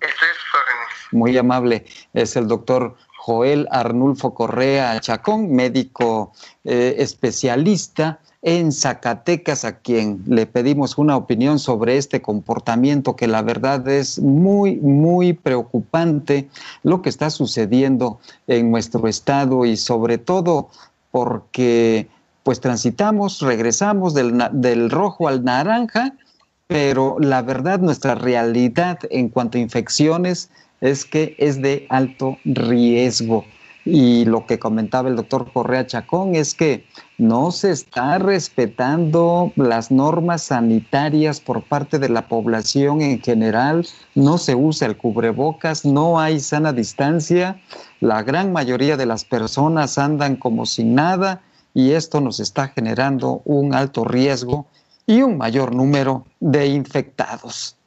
[0.00, 1.84] Esto es Muy amable.
[2.14, 6.32] Es el doctor Joel Arnulfo Correa Chacón, médico
[6.64, 13.42] eh, especialista en Zacatecas, a quien le pedimos una opinión sobre este comportamiento que la
[13.42, 16.48] verdad es muy, muy preocupante
[16.84, 20.68] lo que está sucediendo en nuestro estado y sobre todo
[21.10, 22.08] porque
[22.44, 26.14] pues transitamos, regresamos del, del rojo al naranja,
[26.68, 33.44] pero la verdad nuestra realidad en cuanto a infecciones es que es de alto riesgo.
[33.90, 36.84] Y lo que comentaba el doctor Correa Chacón es que
[37.16, 44.36] no se está respetando las normas sanitarias por parte de la población en general, no
[44.36, 47.62] se usa el cubrebocas, no hay sana distancia,
[48.00, 51.40] la gran mayoría de las personas andan como sin nada
[51.72, 54.66] y esto nos está generando un alto riesgo
[55.06, 57.77] y un mayor número de infectados.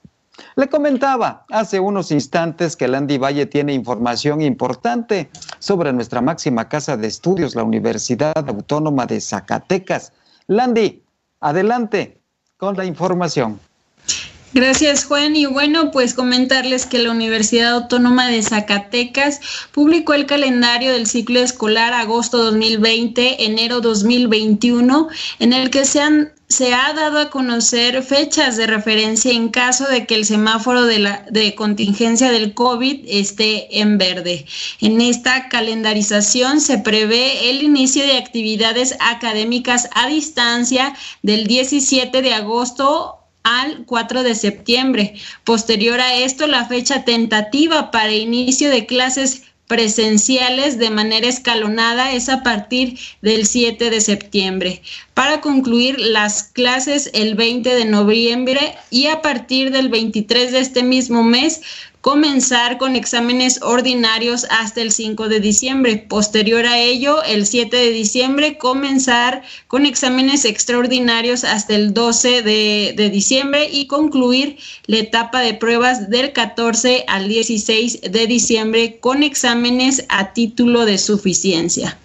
[0.56, 5.30] Le comentaba hace unos instantes que Landy Valle tiene información importante
[5.60, 10.14] sobre nuestra máxima casa de estudios, la Universidad Autónoma de Zacatecas.
[10.48, 11.04] Landy,
[11.40, 12.22] adelante
[12.58, 13.60] con la información.
[14.54, 19.40] Gracias Juan y bueno pues comentarles que la Universidad Autónoma de Zacatecas
[19.72, 25.08] publicó el calendario del ciclo escolar agosto 2020 enero 2021
[25.40, 29.88] en el que se han se ha dado a conocer fechas de referencia en caso
[29.88, 34.46] de que el semáforo de, la, de contingencia del COVID esté en verde.
[34.82, 40.94] En esta calendarización se prevé el inicio de actividades académicas a distancia
[41.24, 45.16] del 17 de agosto al 4 de septiembre.
[45.44, 52.28] Posterior a esto, la fecha tentativa para inicio de clases presenciales de manera escalonada es
[52.28, 54.82] a partir del 7 de septiembre.
[55.14, 60.84] Para concluir las clases el 20 de noviembre y a partir del 23 de este
[60.84, 61.62] mismo mes
[62.02, 65.98] comenzar con exámenes ordinarios hasta el 5 de diciembre.
[65.98, 72.94] Posterior a ello, el 7 de diciembre, comenzar con exámenes extraordinarios hasta el 12 de,
[72.98, 79.22] de diciembre y concluir la etapa de pruebas del 14 al 16 de diciembre con
[79.22, 82.01] exámenes a título de suficiencia.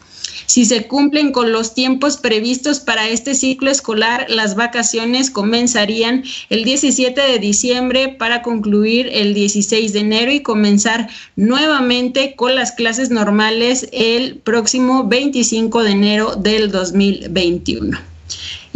[0.46, 6.64] Si se cumplen con los tiempos previstos para este ciclo escolar, las vacaciones comenzarían el
[6.64, 13.10] 17 de diciembre para concluir el 16 de enero y comenzar nuevamente con las clases
[13.10, 18.15] normales el próximo 25 de enero del 2021.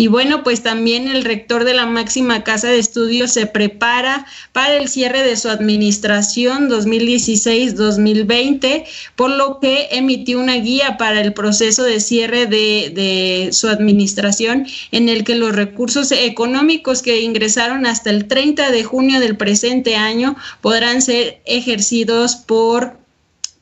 [0.00, 4.78] Y bueno, pues también el rector de la máxima casa de estudios se prepara para
[4.78, 8.84] el cierre de su administración 2016-2020,
[9.14, 14.66] por lo que emitió una guía para el proceso de cierre de, de su administración
[14.90, 19.96] en el que los recursos económicos que ingresaron hasta el 30 de junio del presente
[19.96, 22.99] año podrán ser ejercidos por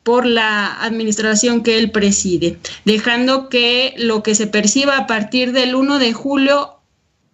[0.03, 5.75] por la administración que él preside, dejando que lo que se perciba a partir del
[5.75, 6.79] 1 de julio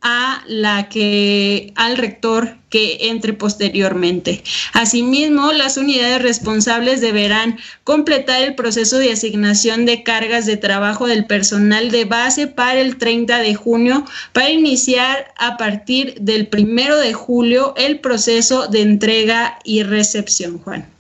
[0.08, 4.44] a la que al rector que entre posteriormente.
[4.74, 11.26] Asimismo, las unidades responsables deberán completar el proceso de asignación de cargas de trabajo del
[11.26, 17.14] personal de base para el 30 de junio para iniciar a partir del 1 de
[17.14, 20.95] julio el proceso de entrega y recepción, Juan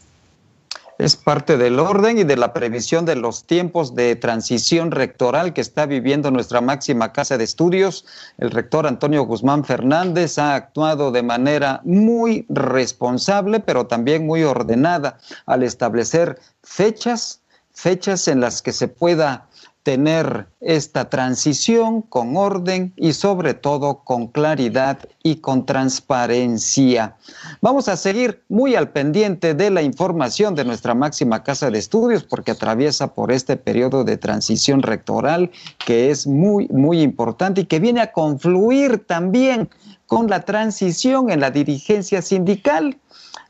[0.97, 5.61] es parte del orden y de la previsión de los tiempos de transición rectoral que
[5.61, 8.05] está viviendo nuestra máxima casa de estudios.
[8.37, 15.17] El rector Antonio Guzmán Fernández ha actuado de manera muy responsable, pero también muy ordenada
[15.45, 17.41] al establecer fechas,
[17.73, 19.47] fechas en las que se pueda
[19.85, 27.17] tener esta transición con orden y sobre todo con claridad y con transparencia.
[27.61, 32.23] Vamos a seguir muy al pendiente de la información de nuestra máxima casa de estudios
[32.23, 35.51] porque atraviesa por este periodo de transición rectoral
[35.85, 39.69] que es muy, muy importante y que viene a confluir también
[40.07, 42.97] con la transición en la dirigencia sindical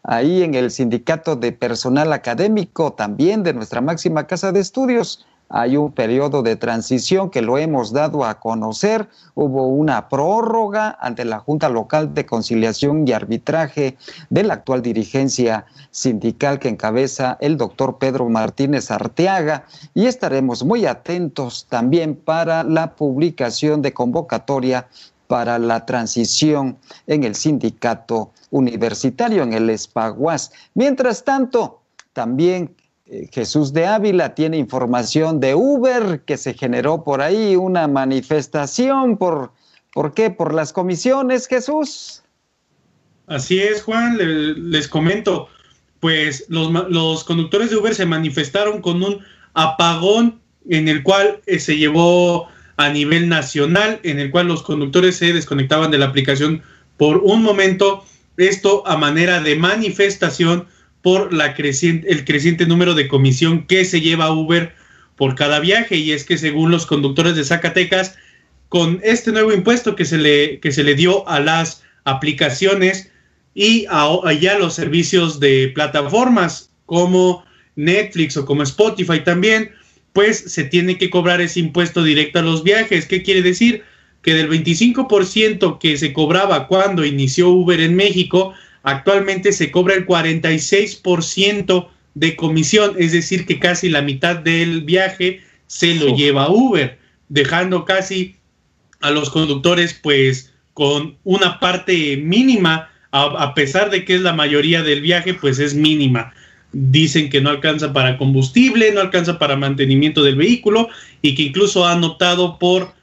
[0.03, 5.77] ahí en el sindicato de personal académico también de nuestra máxima casa de estudios hay
[5.77, 9.07] un periodo de transición que lo hemos dado a conocer.
[9.35, 13.97] Hubo una prórroga ante la Junta Local de Conciliación y Arbitraje
[14.29, 20.85] de la actual dirigencia sindical que encabeza el doctor Pedro Martínez Arteaga y estaremos muy
[20.85, 24.87] atentos también para la publicación de convocatoria
[25.27, 26.77] para la transición
[27.07, 30.51] en el sindicato universitario, en el ESPAGUAS.
[30.75, 31.81] Mientras tanto,
[32.13, 32.75] también
[33.31, 39.17] Jesús de Ávila tiene información de Uber, que se generó por ahí una manifestación.
[39.17, 39.51] ¿Por,
[39.93, 40.31] ¿por qué?
[40.31, 42.23] ¿Por las comisiones, Jesús?
[43.27, 44.17] Así es, Juan,
[44.71, 45.49] les comento.
[45.99, 49.19] pues los, los conductores de Uber se manifestaron con un
[49.53, 50.39] apagón
[50.69, 52.47] en el cual eh, se llevó
[52.77, 56.61] a nivel nacional, en el cual los conductores se desconectaban de la aplicación
[56.97, 58.03] por un momento,
[58.37, 60.67] esto a manera de manifestación
[61.05, 64.73] por el creciente número de comisión que se lleva Uber
[65.15, 68.17] por cada viaje y es que según los conductores de Zacatecas,
[68.69, 73.11] con este nuevo impuesto que se le, que se le dio a las aplicaciones,
[73.53, 77.45] y allá los servicios de plataformas como
[77.75, 79.69] Netflix o como Spotify también,
[80.11, 83.05] pues se tiene que cobrar ese impuesto directo a los viajes.
[83.05, 83.83] ¿Qué quiere decir?
[84.23, 88.55] Que del 25% que se cobraba cuando inició Uber en México,
[88.85, 95.41] actualmente se cobra el 46% de comisión, es decir, que casi la mitad del viaje
[95.67, 98.35] se lo lleva Uber, dejando casi
[99.01, 104.83] a los conductores pues con una parte mínima a, pesar de que es la mayoría
[104.83, 106.33] del viaje, pues es mínima.
[106.73, 110.89] Dicen que no alcanza para combustible, no alcanza para mantenimiento del vehículo
[111.21, 112.93] y que incluso han optado por,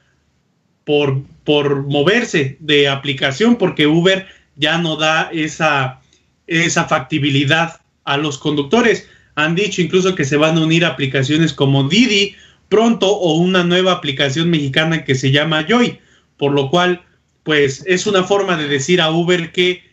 [0.83, 6.01] por, por moverse de aplicación porque Uber ya no da esa,
[6.47, 9.07] esa factibilidad a los conductores.
[9.35, 12.35] Han dicho incluso que se van a unir aplicaciones como Didi
[12.69, 15.99] pronto o una nueva aplicación mexicana que se llama Joy,
[16.37, 17.01] por lo cual
[17.43, 19.83] pues es una forma de decir a Uber que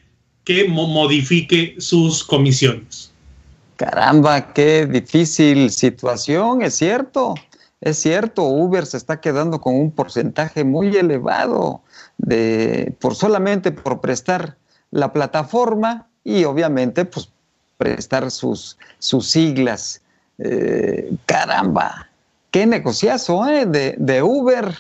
[0.45, 3.13] que modifique sus comisiones.
[3.77, 7.35] Caramba, qué difícil situación, es cierto.
[7.81, 11.83] Es cierto, Uber se está quedando con un porcentaje muy elevado
[12.23, 14.57] de por solamente por prestar
[14.91, 17.31] la plataforma y obviamente pues
[17.79, 20.03] prestar sus, sus siglas.
[20.39, 22.09] Eh, caramba,
[22.51, 23.67] qué negociazo ¿eh?
[23.67, 24.75] de, de Uber.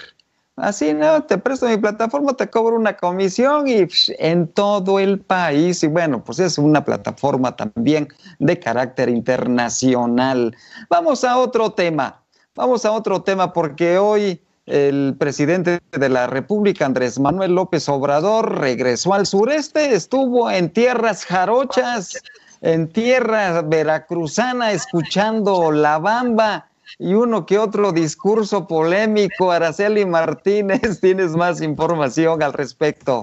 [0.56, 3.86] Así, no, te presto mi plataforma, te cobro una comisión y
[4.18, 5.82] en todo el país.
[5.82, 10.54] Y bueno, pues es una plataforma también de carácter internacional.
[10.90, 12.22] Vamos a otro tema.
[12.54, 18.60] Vamos a otro tema porque hoy el presidente de la República, Andrés Manuel López Obrador,
[18.60, 22.22] regresó al sureste, estuvo en tierras jarochas,
[22.60, 26.68] en tierra veracruzana, escuchando la bamba
[26.98, 29.50] y uno que otro discurso polémico.
[29.50, 33.22] Araceli Martínez, tienes más información al respecto.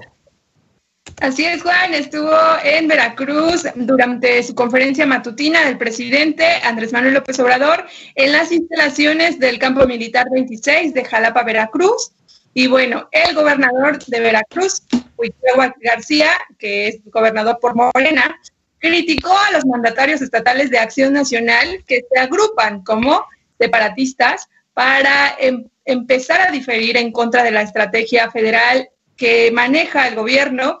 [1.20, 2.32] Así es, Juan, estuvo
[2.62, 9.38] en Veracruz durante su conferencia matutina del presidente Andrés Manuel López Obrador en las instalaciones
[9.38, 12.12] del campo militar 26 de Jalapa, Veracruz.
[12.54, 14.82] Y bueno, el gobernador de Veracruz,
[15.16, 18.38] Huichagua García, que es gobernador por Morena,
[18.78, 23.24] criticó a los mandatarios estatales de Acción Nacional que se agrupan como
[23.58, 28.88] separatistas para em, empezar a diferir en contra de la estrategia federal
[29.18, 30.80] que maneja el gobierno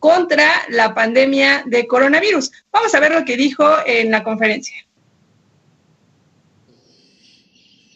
[0.00, 2.50] contra la pandemia de coronavirus.
[2.72, 4.76] Vamos a ver lo que dijo en la conferencia.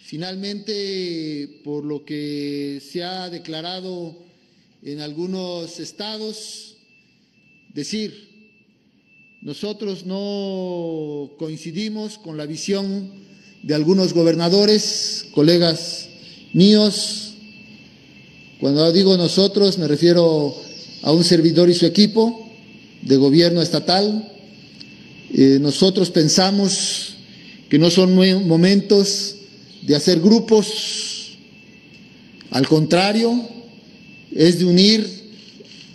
[0.05, 4.17] Finalmente, por lo que se ha declarado
[4.83, 6.79] en algunos estados,
[7.75, 8.29] decir,
[9.43, 13.13] nosotros no coincidimos con la visión
[13.63, 16.09] de algunos gobernadores, colegas
[16.55, 17.28] míos.
[18.61, 20.55] Cuando digo nosotros me refiero
[21.03, 22.49] a un servidor y su equipo
[23.03, 24.33] de gobierno estatal.
[25.33, 27.15] Eh, nosotros pensamos
[27.69, 28.15] que no son
[28.47, 29.37] momentos
[29.83, 31.37] de hacer grupos,
[32.51, 33.49] al contrario,
[34.35, 35.09] es de unir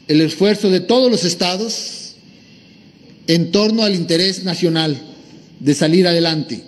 [0.08, 2.14] el esfuerzo de todos los estados
[3.28, 5.00] en torno al interés nacional
[5.60, 6.64] de salir adelante.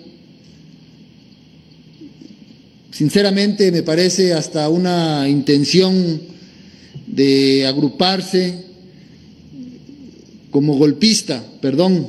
[2.96, 6.18] Sinceramente me parece hasta una intención
[7.06, 8.64] de agruparse
[10.50, 12.06] como golpista, perdón,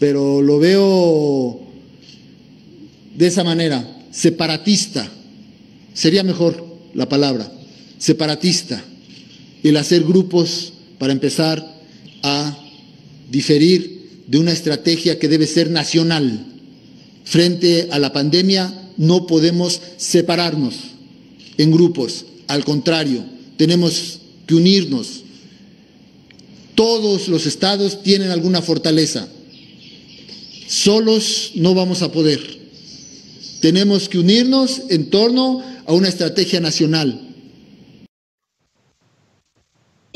[0.00, 1.60] pero lo veo
[3.14, 5.08] de esa manera, separatista,
[5.94, 7.48] sería mejor la palabra,
[7.96, 8.82] separatista,
[9.62, 11.64] el hacer grupos para empezar
[12.24, 12.58] a
[13.30, 16.44] diferir de una estrategia que debe ser nacional.
[17.22, 20.74] Frente a la pandemia no podemos separarnos
[21.58, 23.24] en grupos, al contrario,
[23.56, 25.22] tenemos que unirnos.
[26.74, 29.28] Todos los estados tienen alguna fortaleza.
[30.68, 32.40] Solos no vamos a poder.
[33.60, 37.25] Tenemos que unirnos en torno a una estrategia nacional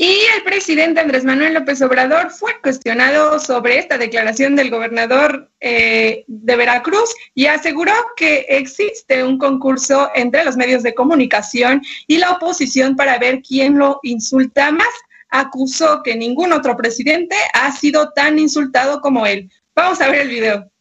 [0.01, 6.23] y el presidente Andrés Manuel López Obrador fue cuestionado sobre esta declaración del gobernador eh,
[6.25, 12.31] de Veracruz y aseguró que existe un concurso entre los medios de comunicación y la
[12.31, 14.87] oposición para ver quién lo insulta más.
[15.29, 19.51] Acusó que ningún otro presidente ha sido tan insultado como él.
[19.75, 20.71] Vamos a ver el video.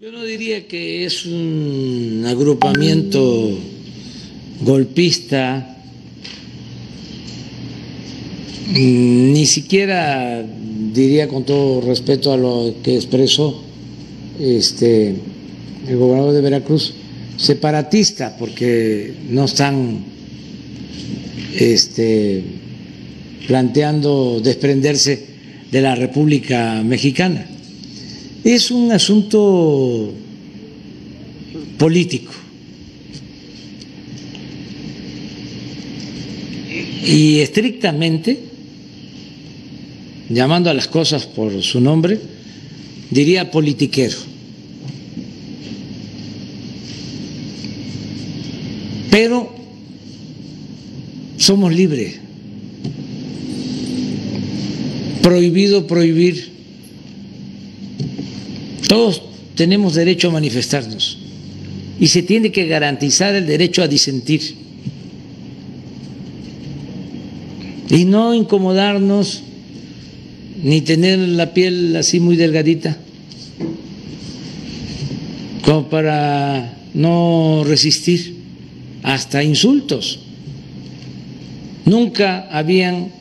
[0.00, 3.58] Yo no diría que es un agrupamiento
[4.62, 5.73] golpista,
[8.72, 10.44] ni siquiera
[10.92, 13.62] diría con todo respeto a lo que expresó
[14.40, 15.14] este,
[15.88, 16.94] el gobernador de Veracruz,
[17.36, 20.04] separatista, porque no están
[21.58, 22.42] este,
[23.46, 25.26] planteando desprenderse
[25.70, 27.46] de la República Mexicana.
[28.44, 30.12] Es un asunto
[31.78, 32.32] político.
[37.06, 38.38] Y estrictamente,
[40.34, 42.18] llamando a las cosas por su nombre,
[43.10, 44.16] diría politiquero.
[49.10, 49.54] Pero
[51.36, 52.16] somos libres.
[55.22, 56.52] Prohibido prohibir.
[58.88, 59.22] Todos
[59.54, 61.18] tenemos derecho a manifestarnos
[62.00, 64.56] y se tiene que garantizar el derecho a disentir
[67.88, 69.43] y no incomodarnos
[70.64, 72.96] ni tener la piel así muy delgadita
[75.62, 78.36] como para no resistir
[79.02, 80.20] hasta insultos.
[81.84, 83.12] Nunca habían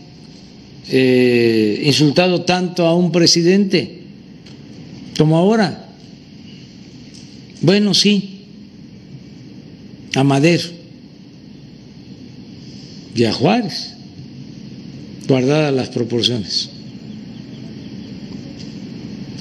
[0.89, 4.03] eh, insultado tanto a un presidente
[5.17, 5.89] como ahora.
[7.61, 8.45] Bueno, sí,
[10.15, 10.69] a Madero
[13.13, 13.95] y a Juárez,
[15.27, 16.72] guardadas las proporciones.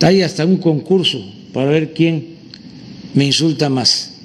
[0.03, 1.19] Hay hasta un concurso
[1.53, 2.37] para ver quién
[3.15, 4.19] me insulta más,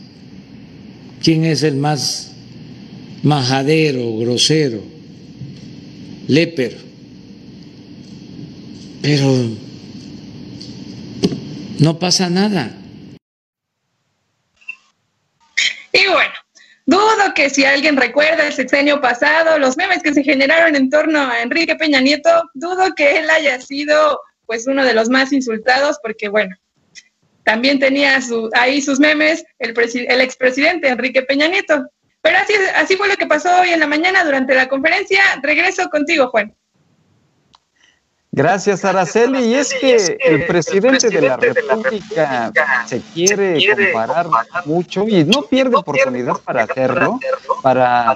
[1.21, 2.31] quién es el más
[3.21, 4.81] majadero, grosero,
[6.27, 6.77] lépero.
[9.01, 9.49] Pero
[11.79, 12.75] no pasa nada.
[15.93, 16.33] Y bueno,
[16.85, 21.19] dudo que si alguien recuerda el sexenio pasado, los memes que se generaron en torno
[21.19, 25.99] a Enrique Peña Nieto, dudo que él haya sido pues uno de los más insultados,
[26.01, 26.55] porque bueno,
[27.43, 29.75] también tenía su, ahí sus memes el,
[30.09, 31.85] el expresidente Enrique Peña Nieto.
[32.21, 35.21] Pero así, así fue lo que pasó hoy en la mañana durante la conferencia.
[35.43, 36.55] Regreso contigo, Juan.
[38.37, 39.45] Gracias, Araceli.
[39.45, 42.51] Y es que el presidente de la República
[42.85, 43.59] se quiere
[43.91, 44.27] comparar
[44.65, 47.19] mucho y no pierde oportunidad para hacerlo,
[47.63, 48.15] para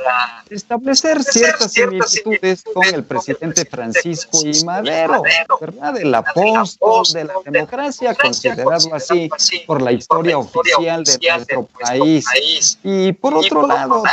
[0.52, 5.24] establecer ciertas similitudes con el presidente Francisco y Madero,
[5.60, 5.98] ¿verdad?
[5.98, 9.28] El apóstol de la democracia, considerado así
[9.66, 12.78] por la historia oficial de nuestro país.
[12.84, 14.04] Y por otro lado,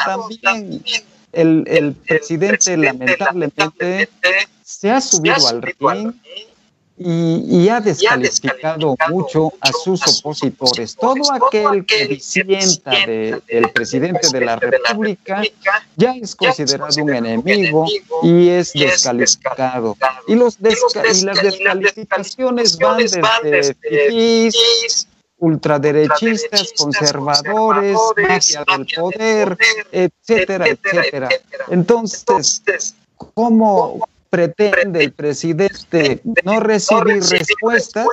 [0.43, 0.83] también
[1.33, 4.09] el, el presidente lamentablemente
[4.69, 6.13] se ha subido al ring
[6.99, 10.95] y, ha descalificado mucho a sus opositores.
[10.95, 15.43] Todo aquel que disienta del presidente de la República
[15.97, 17.87] ya es considerado un enemigo
[18.23, 19.97] y es descalificado.
[20.27, 22.99] Y, los y las descalificaciones van
[23.43, 25.09] desde fifís,
[25.39, 27.97] ultraderechistas, conservadores,
[28.29, 29.57] mafia del poder,
[29.93, 31.29] etcétera, etcétera.
[31.71, 38.07] Entonces, ¿cómo pretende el presidente no recibir respuestas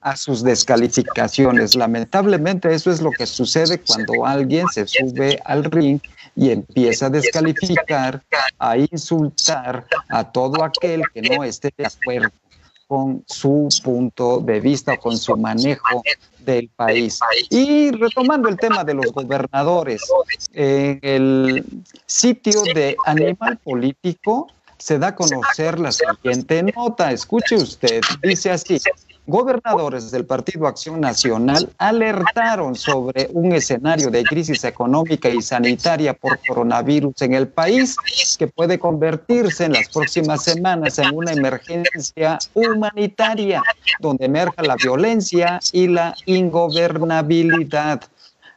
[0.00, 1.74] a sus descalificaciones.
[1.74, 5.98] Lamentablemente eso es lo que sucede cuando alguien se sube al ring
[6.36, 8.22] y empieza a descalificar,
[8.58, 12.30] a insultar a todo aquel que no esté de acuerdo
[12.86, 16.02] con su punto de vista, con su manejo
[16.40, 17.18] del país.
[17.48, 20.02] Y retomando el tema de los gobernadores,
[20.52, 21.64] en el
[22.04, 24.48] sitio de Animal Político
[24.84, 27.10] se da a conocer la siguiente nota.
[27.10, 28.78] Escuche usted, dice así.
[29.26, 36.38] Gobernadores del Partido Acción Nacional alertaron sobre un escenario de crisis económica y sanitaria por
[36.46, 37.96] coronavirus en el país
[38.38, 43.62] que puede convertirse en las próximas semanas en una emergencia humanitaria
[44.00, 48.02] donde emerja la violencia y la ingobernabilidad.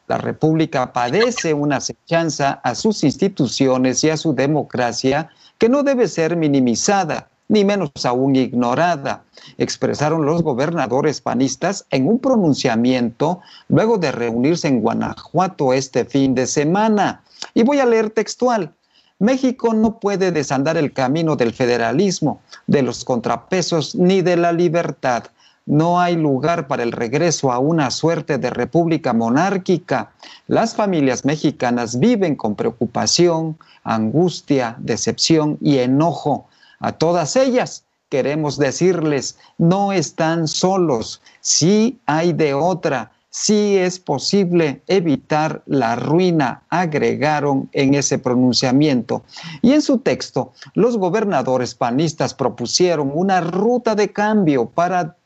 [0.08, 6.08] La República padece una acechanza a sus instituciones y a su democracia que no debe
[6.08, 9.24] ser minimizada, ni menos aún ignorada,
[9.58, 13.40] expresaron los gobernadores panistas en un pronunciamiento
[13.70, 17.24] luego de reunirse en Guanajuato este fin de semana.
[17.54, 18.74] Y voy a leer textual.
[19.20, 25.24] México no puede desandar el camino del federalismo, de los contrapesos ni de la libertad.
[25.68, 30.14] No hay lugar para el regreso a una suerte de república monárquica.
[30.48, 36.48] Las familias mexicanas viven con preocupación, angustia, decepción y enojo.
[36.80, 44.82] A todas ellas queremos decirles, no están solos, sí hay de otra, sí es posible
[44.88, 49.24] evitar la ruina, agregaron en ese pronunciamiento.
[49.62, 55.17] Y en su texto, los gobernadores panistas propusieron una ruta de cambio para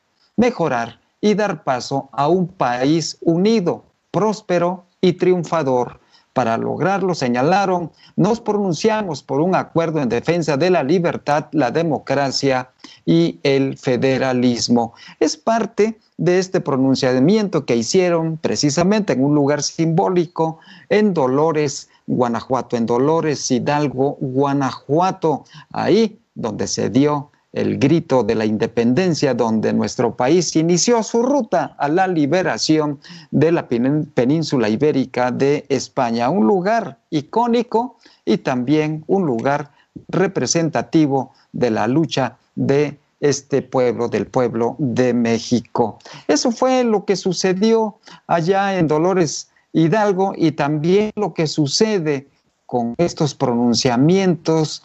[0.41, 5.99] mejorar y dar paso a un país unido, próspero y triunfador.
[6.33, 12.71] Para lograrlo, señalaron, nos pronunciamos por un acuerdo en defensa de la libertad, la democracia
[13.05, 14.93] y el federalismo.
[15.19, 20.57] Es parte de este pronunciamiento que hicieron precisamente en un lugar simbólico
[20.89, 28.45] en Dolores, Guanajuato, en Dolores, Hidalgo, Guanajuato, ahí donde se dio el grito de la
[28.45, 32.99] independencia, donde nuestro país inició su ruta a la liberación
[33.31, 39.71] de la península ibérica de España, un lugar icónico y también un lugar
[40.07, 45.99] representativo de la lucha de este pueblo, del pueblo de México.
[46.27, 47.97] Eso fue lo que sucedió
[48.27, 52.27] allá en Dolores Hidalgo y también lo que sucede
[52.65, 54.83] con estos pronunciamientos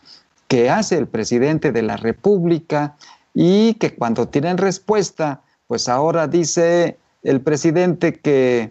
[0.48, 2.96] que hace el presidente de la República
[3.34, 8.70] y que cuando tienen respuesta, pues ahora dice el presidente que,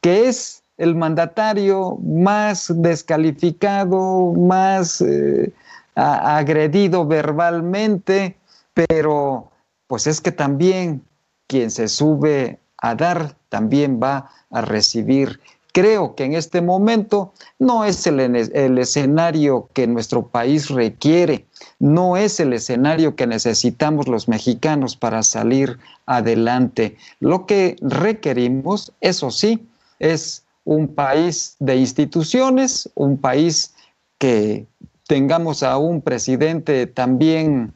[0.00, 5.52] que es el mandatario más descalificado, más eh,
[5.94, 8.36] agredido verbalmente,
[8.74, 9.50] pero
[9.86, 11.02] pues es que también
[11.46, 15.40] quien se sube a dar también va a recibir
[15.74, 21.46] creo que en este momento no es el, escenario que nuestro país requiere,
[21.80, 26.96] no es el escenario que necesitamos los mexicanos para salir adelante.
[27.18, 29.66] Lo que requerimos, eso sí,
[29.98, 33.74] es un país de instituciones, un país
[34.18, 34.66] que
[35.08, 37.74] tengamos a un presidente también,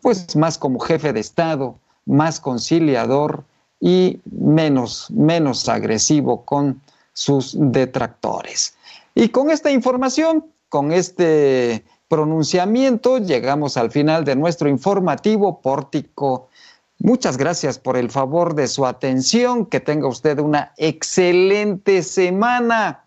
[0.00, 3.44] pues más como jefe de Estado, más conciliador,
[3.84, 6.80] y menos, menos agresivo con
[7.12, 8.76] sus detractores.
[9.12, 16.48] Y con esta información, con este pronunciamiento, llegamos al final de nuestro informativo pórtico.
[17.00, 19.66] Muchas gracias por el favor de su atención.
[19.66, 23.04] Que tenga usted una excelente semana.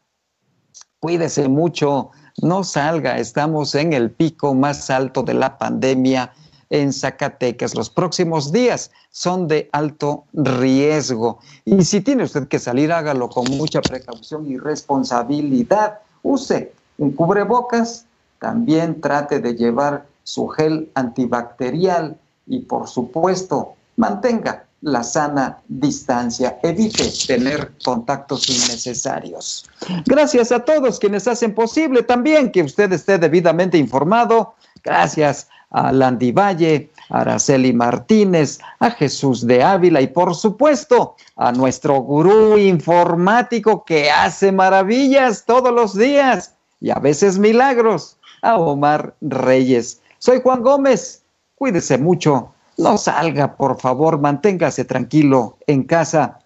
[0.99, 2.11] Cuídese mucho,
[2.41, 3.17] no salga.
[3.17, 6.33] Estamos en el pico más alto de la pandemia
[6.69, 7.75] en Zacatecas.
[7.75, 11.39] Los próximos días son de alto riesgo.
[11.63, 15.99] Y si tiene usted que salir, hágalo con mucha precaución y responsabilidad.
[16.23, 18.05] Use un cubrebocas,
[18.39, 27.11] también trate de llevar su gel antibacterial y por supuesto mantenga la sana distancia, evite
[27.25, 29.65] tener contactos innecesarios.
[30.05, 34.53] Gracias a todos quienes hacen posible también que usted esté debidamente informado.
[34.83, 41.51] Gracias a Landy Valle, a Araceli Martínez, a Jesús de Ávila y por supuesto a
[41.51, 49.15] nuestro gurú informático que hace maravillas todos los días y a veces milagros, a Omar
[49.19, 50.01] Reyes.
[50.17, 51.23] Soy Juan Gómez,
[51.55, 56.39] cuídese mucho, no salga por favor, manténgase tranquilo en casa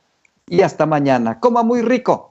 [0.47, 1.39] y hasta mañana.
[1.39, 2.28] Coma muy rico.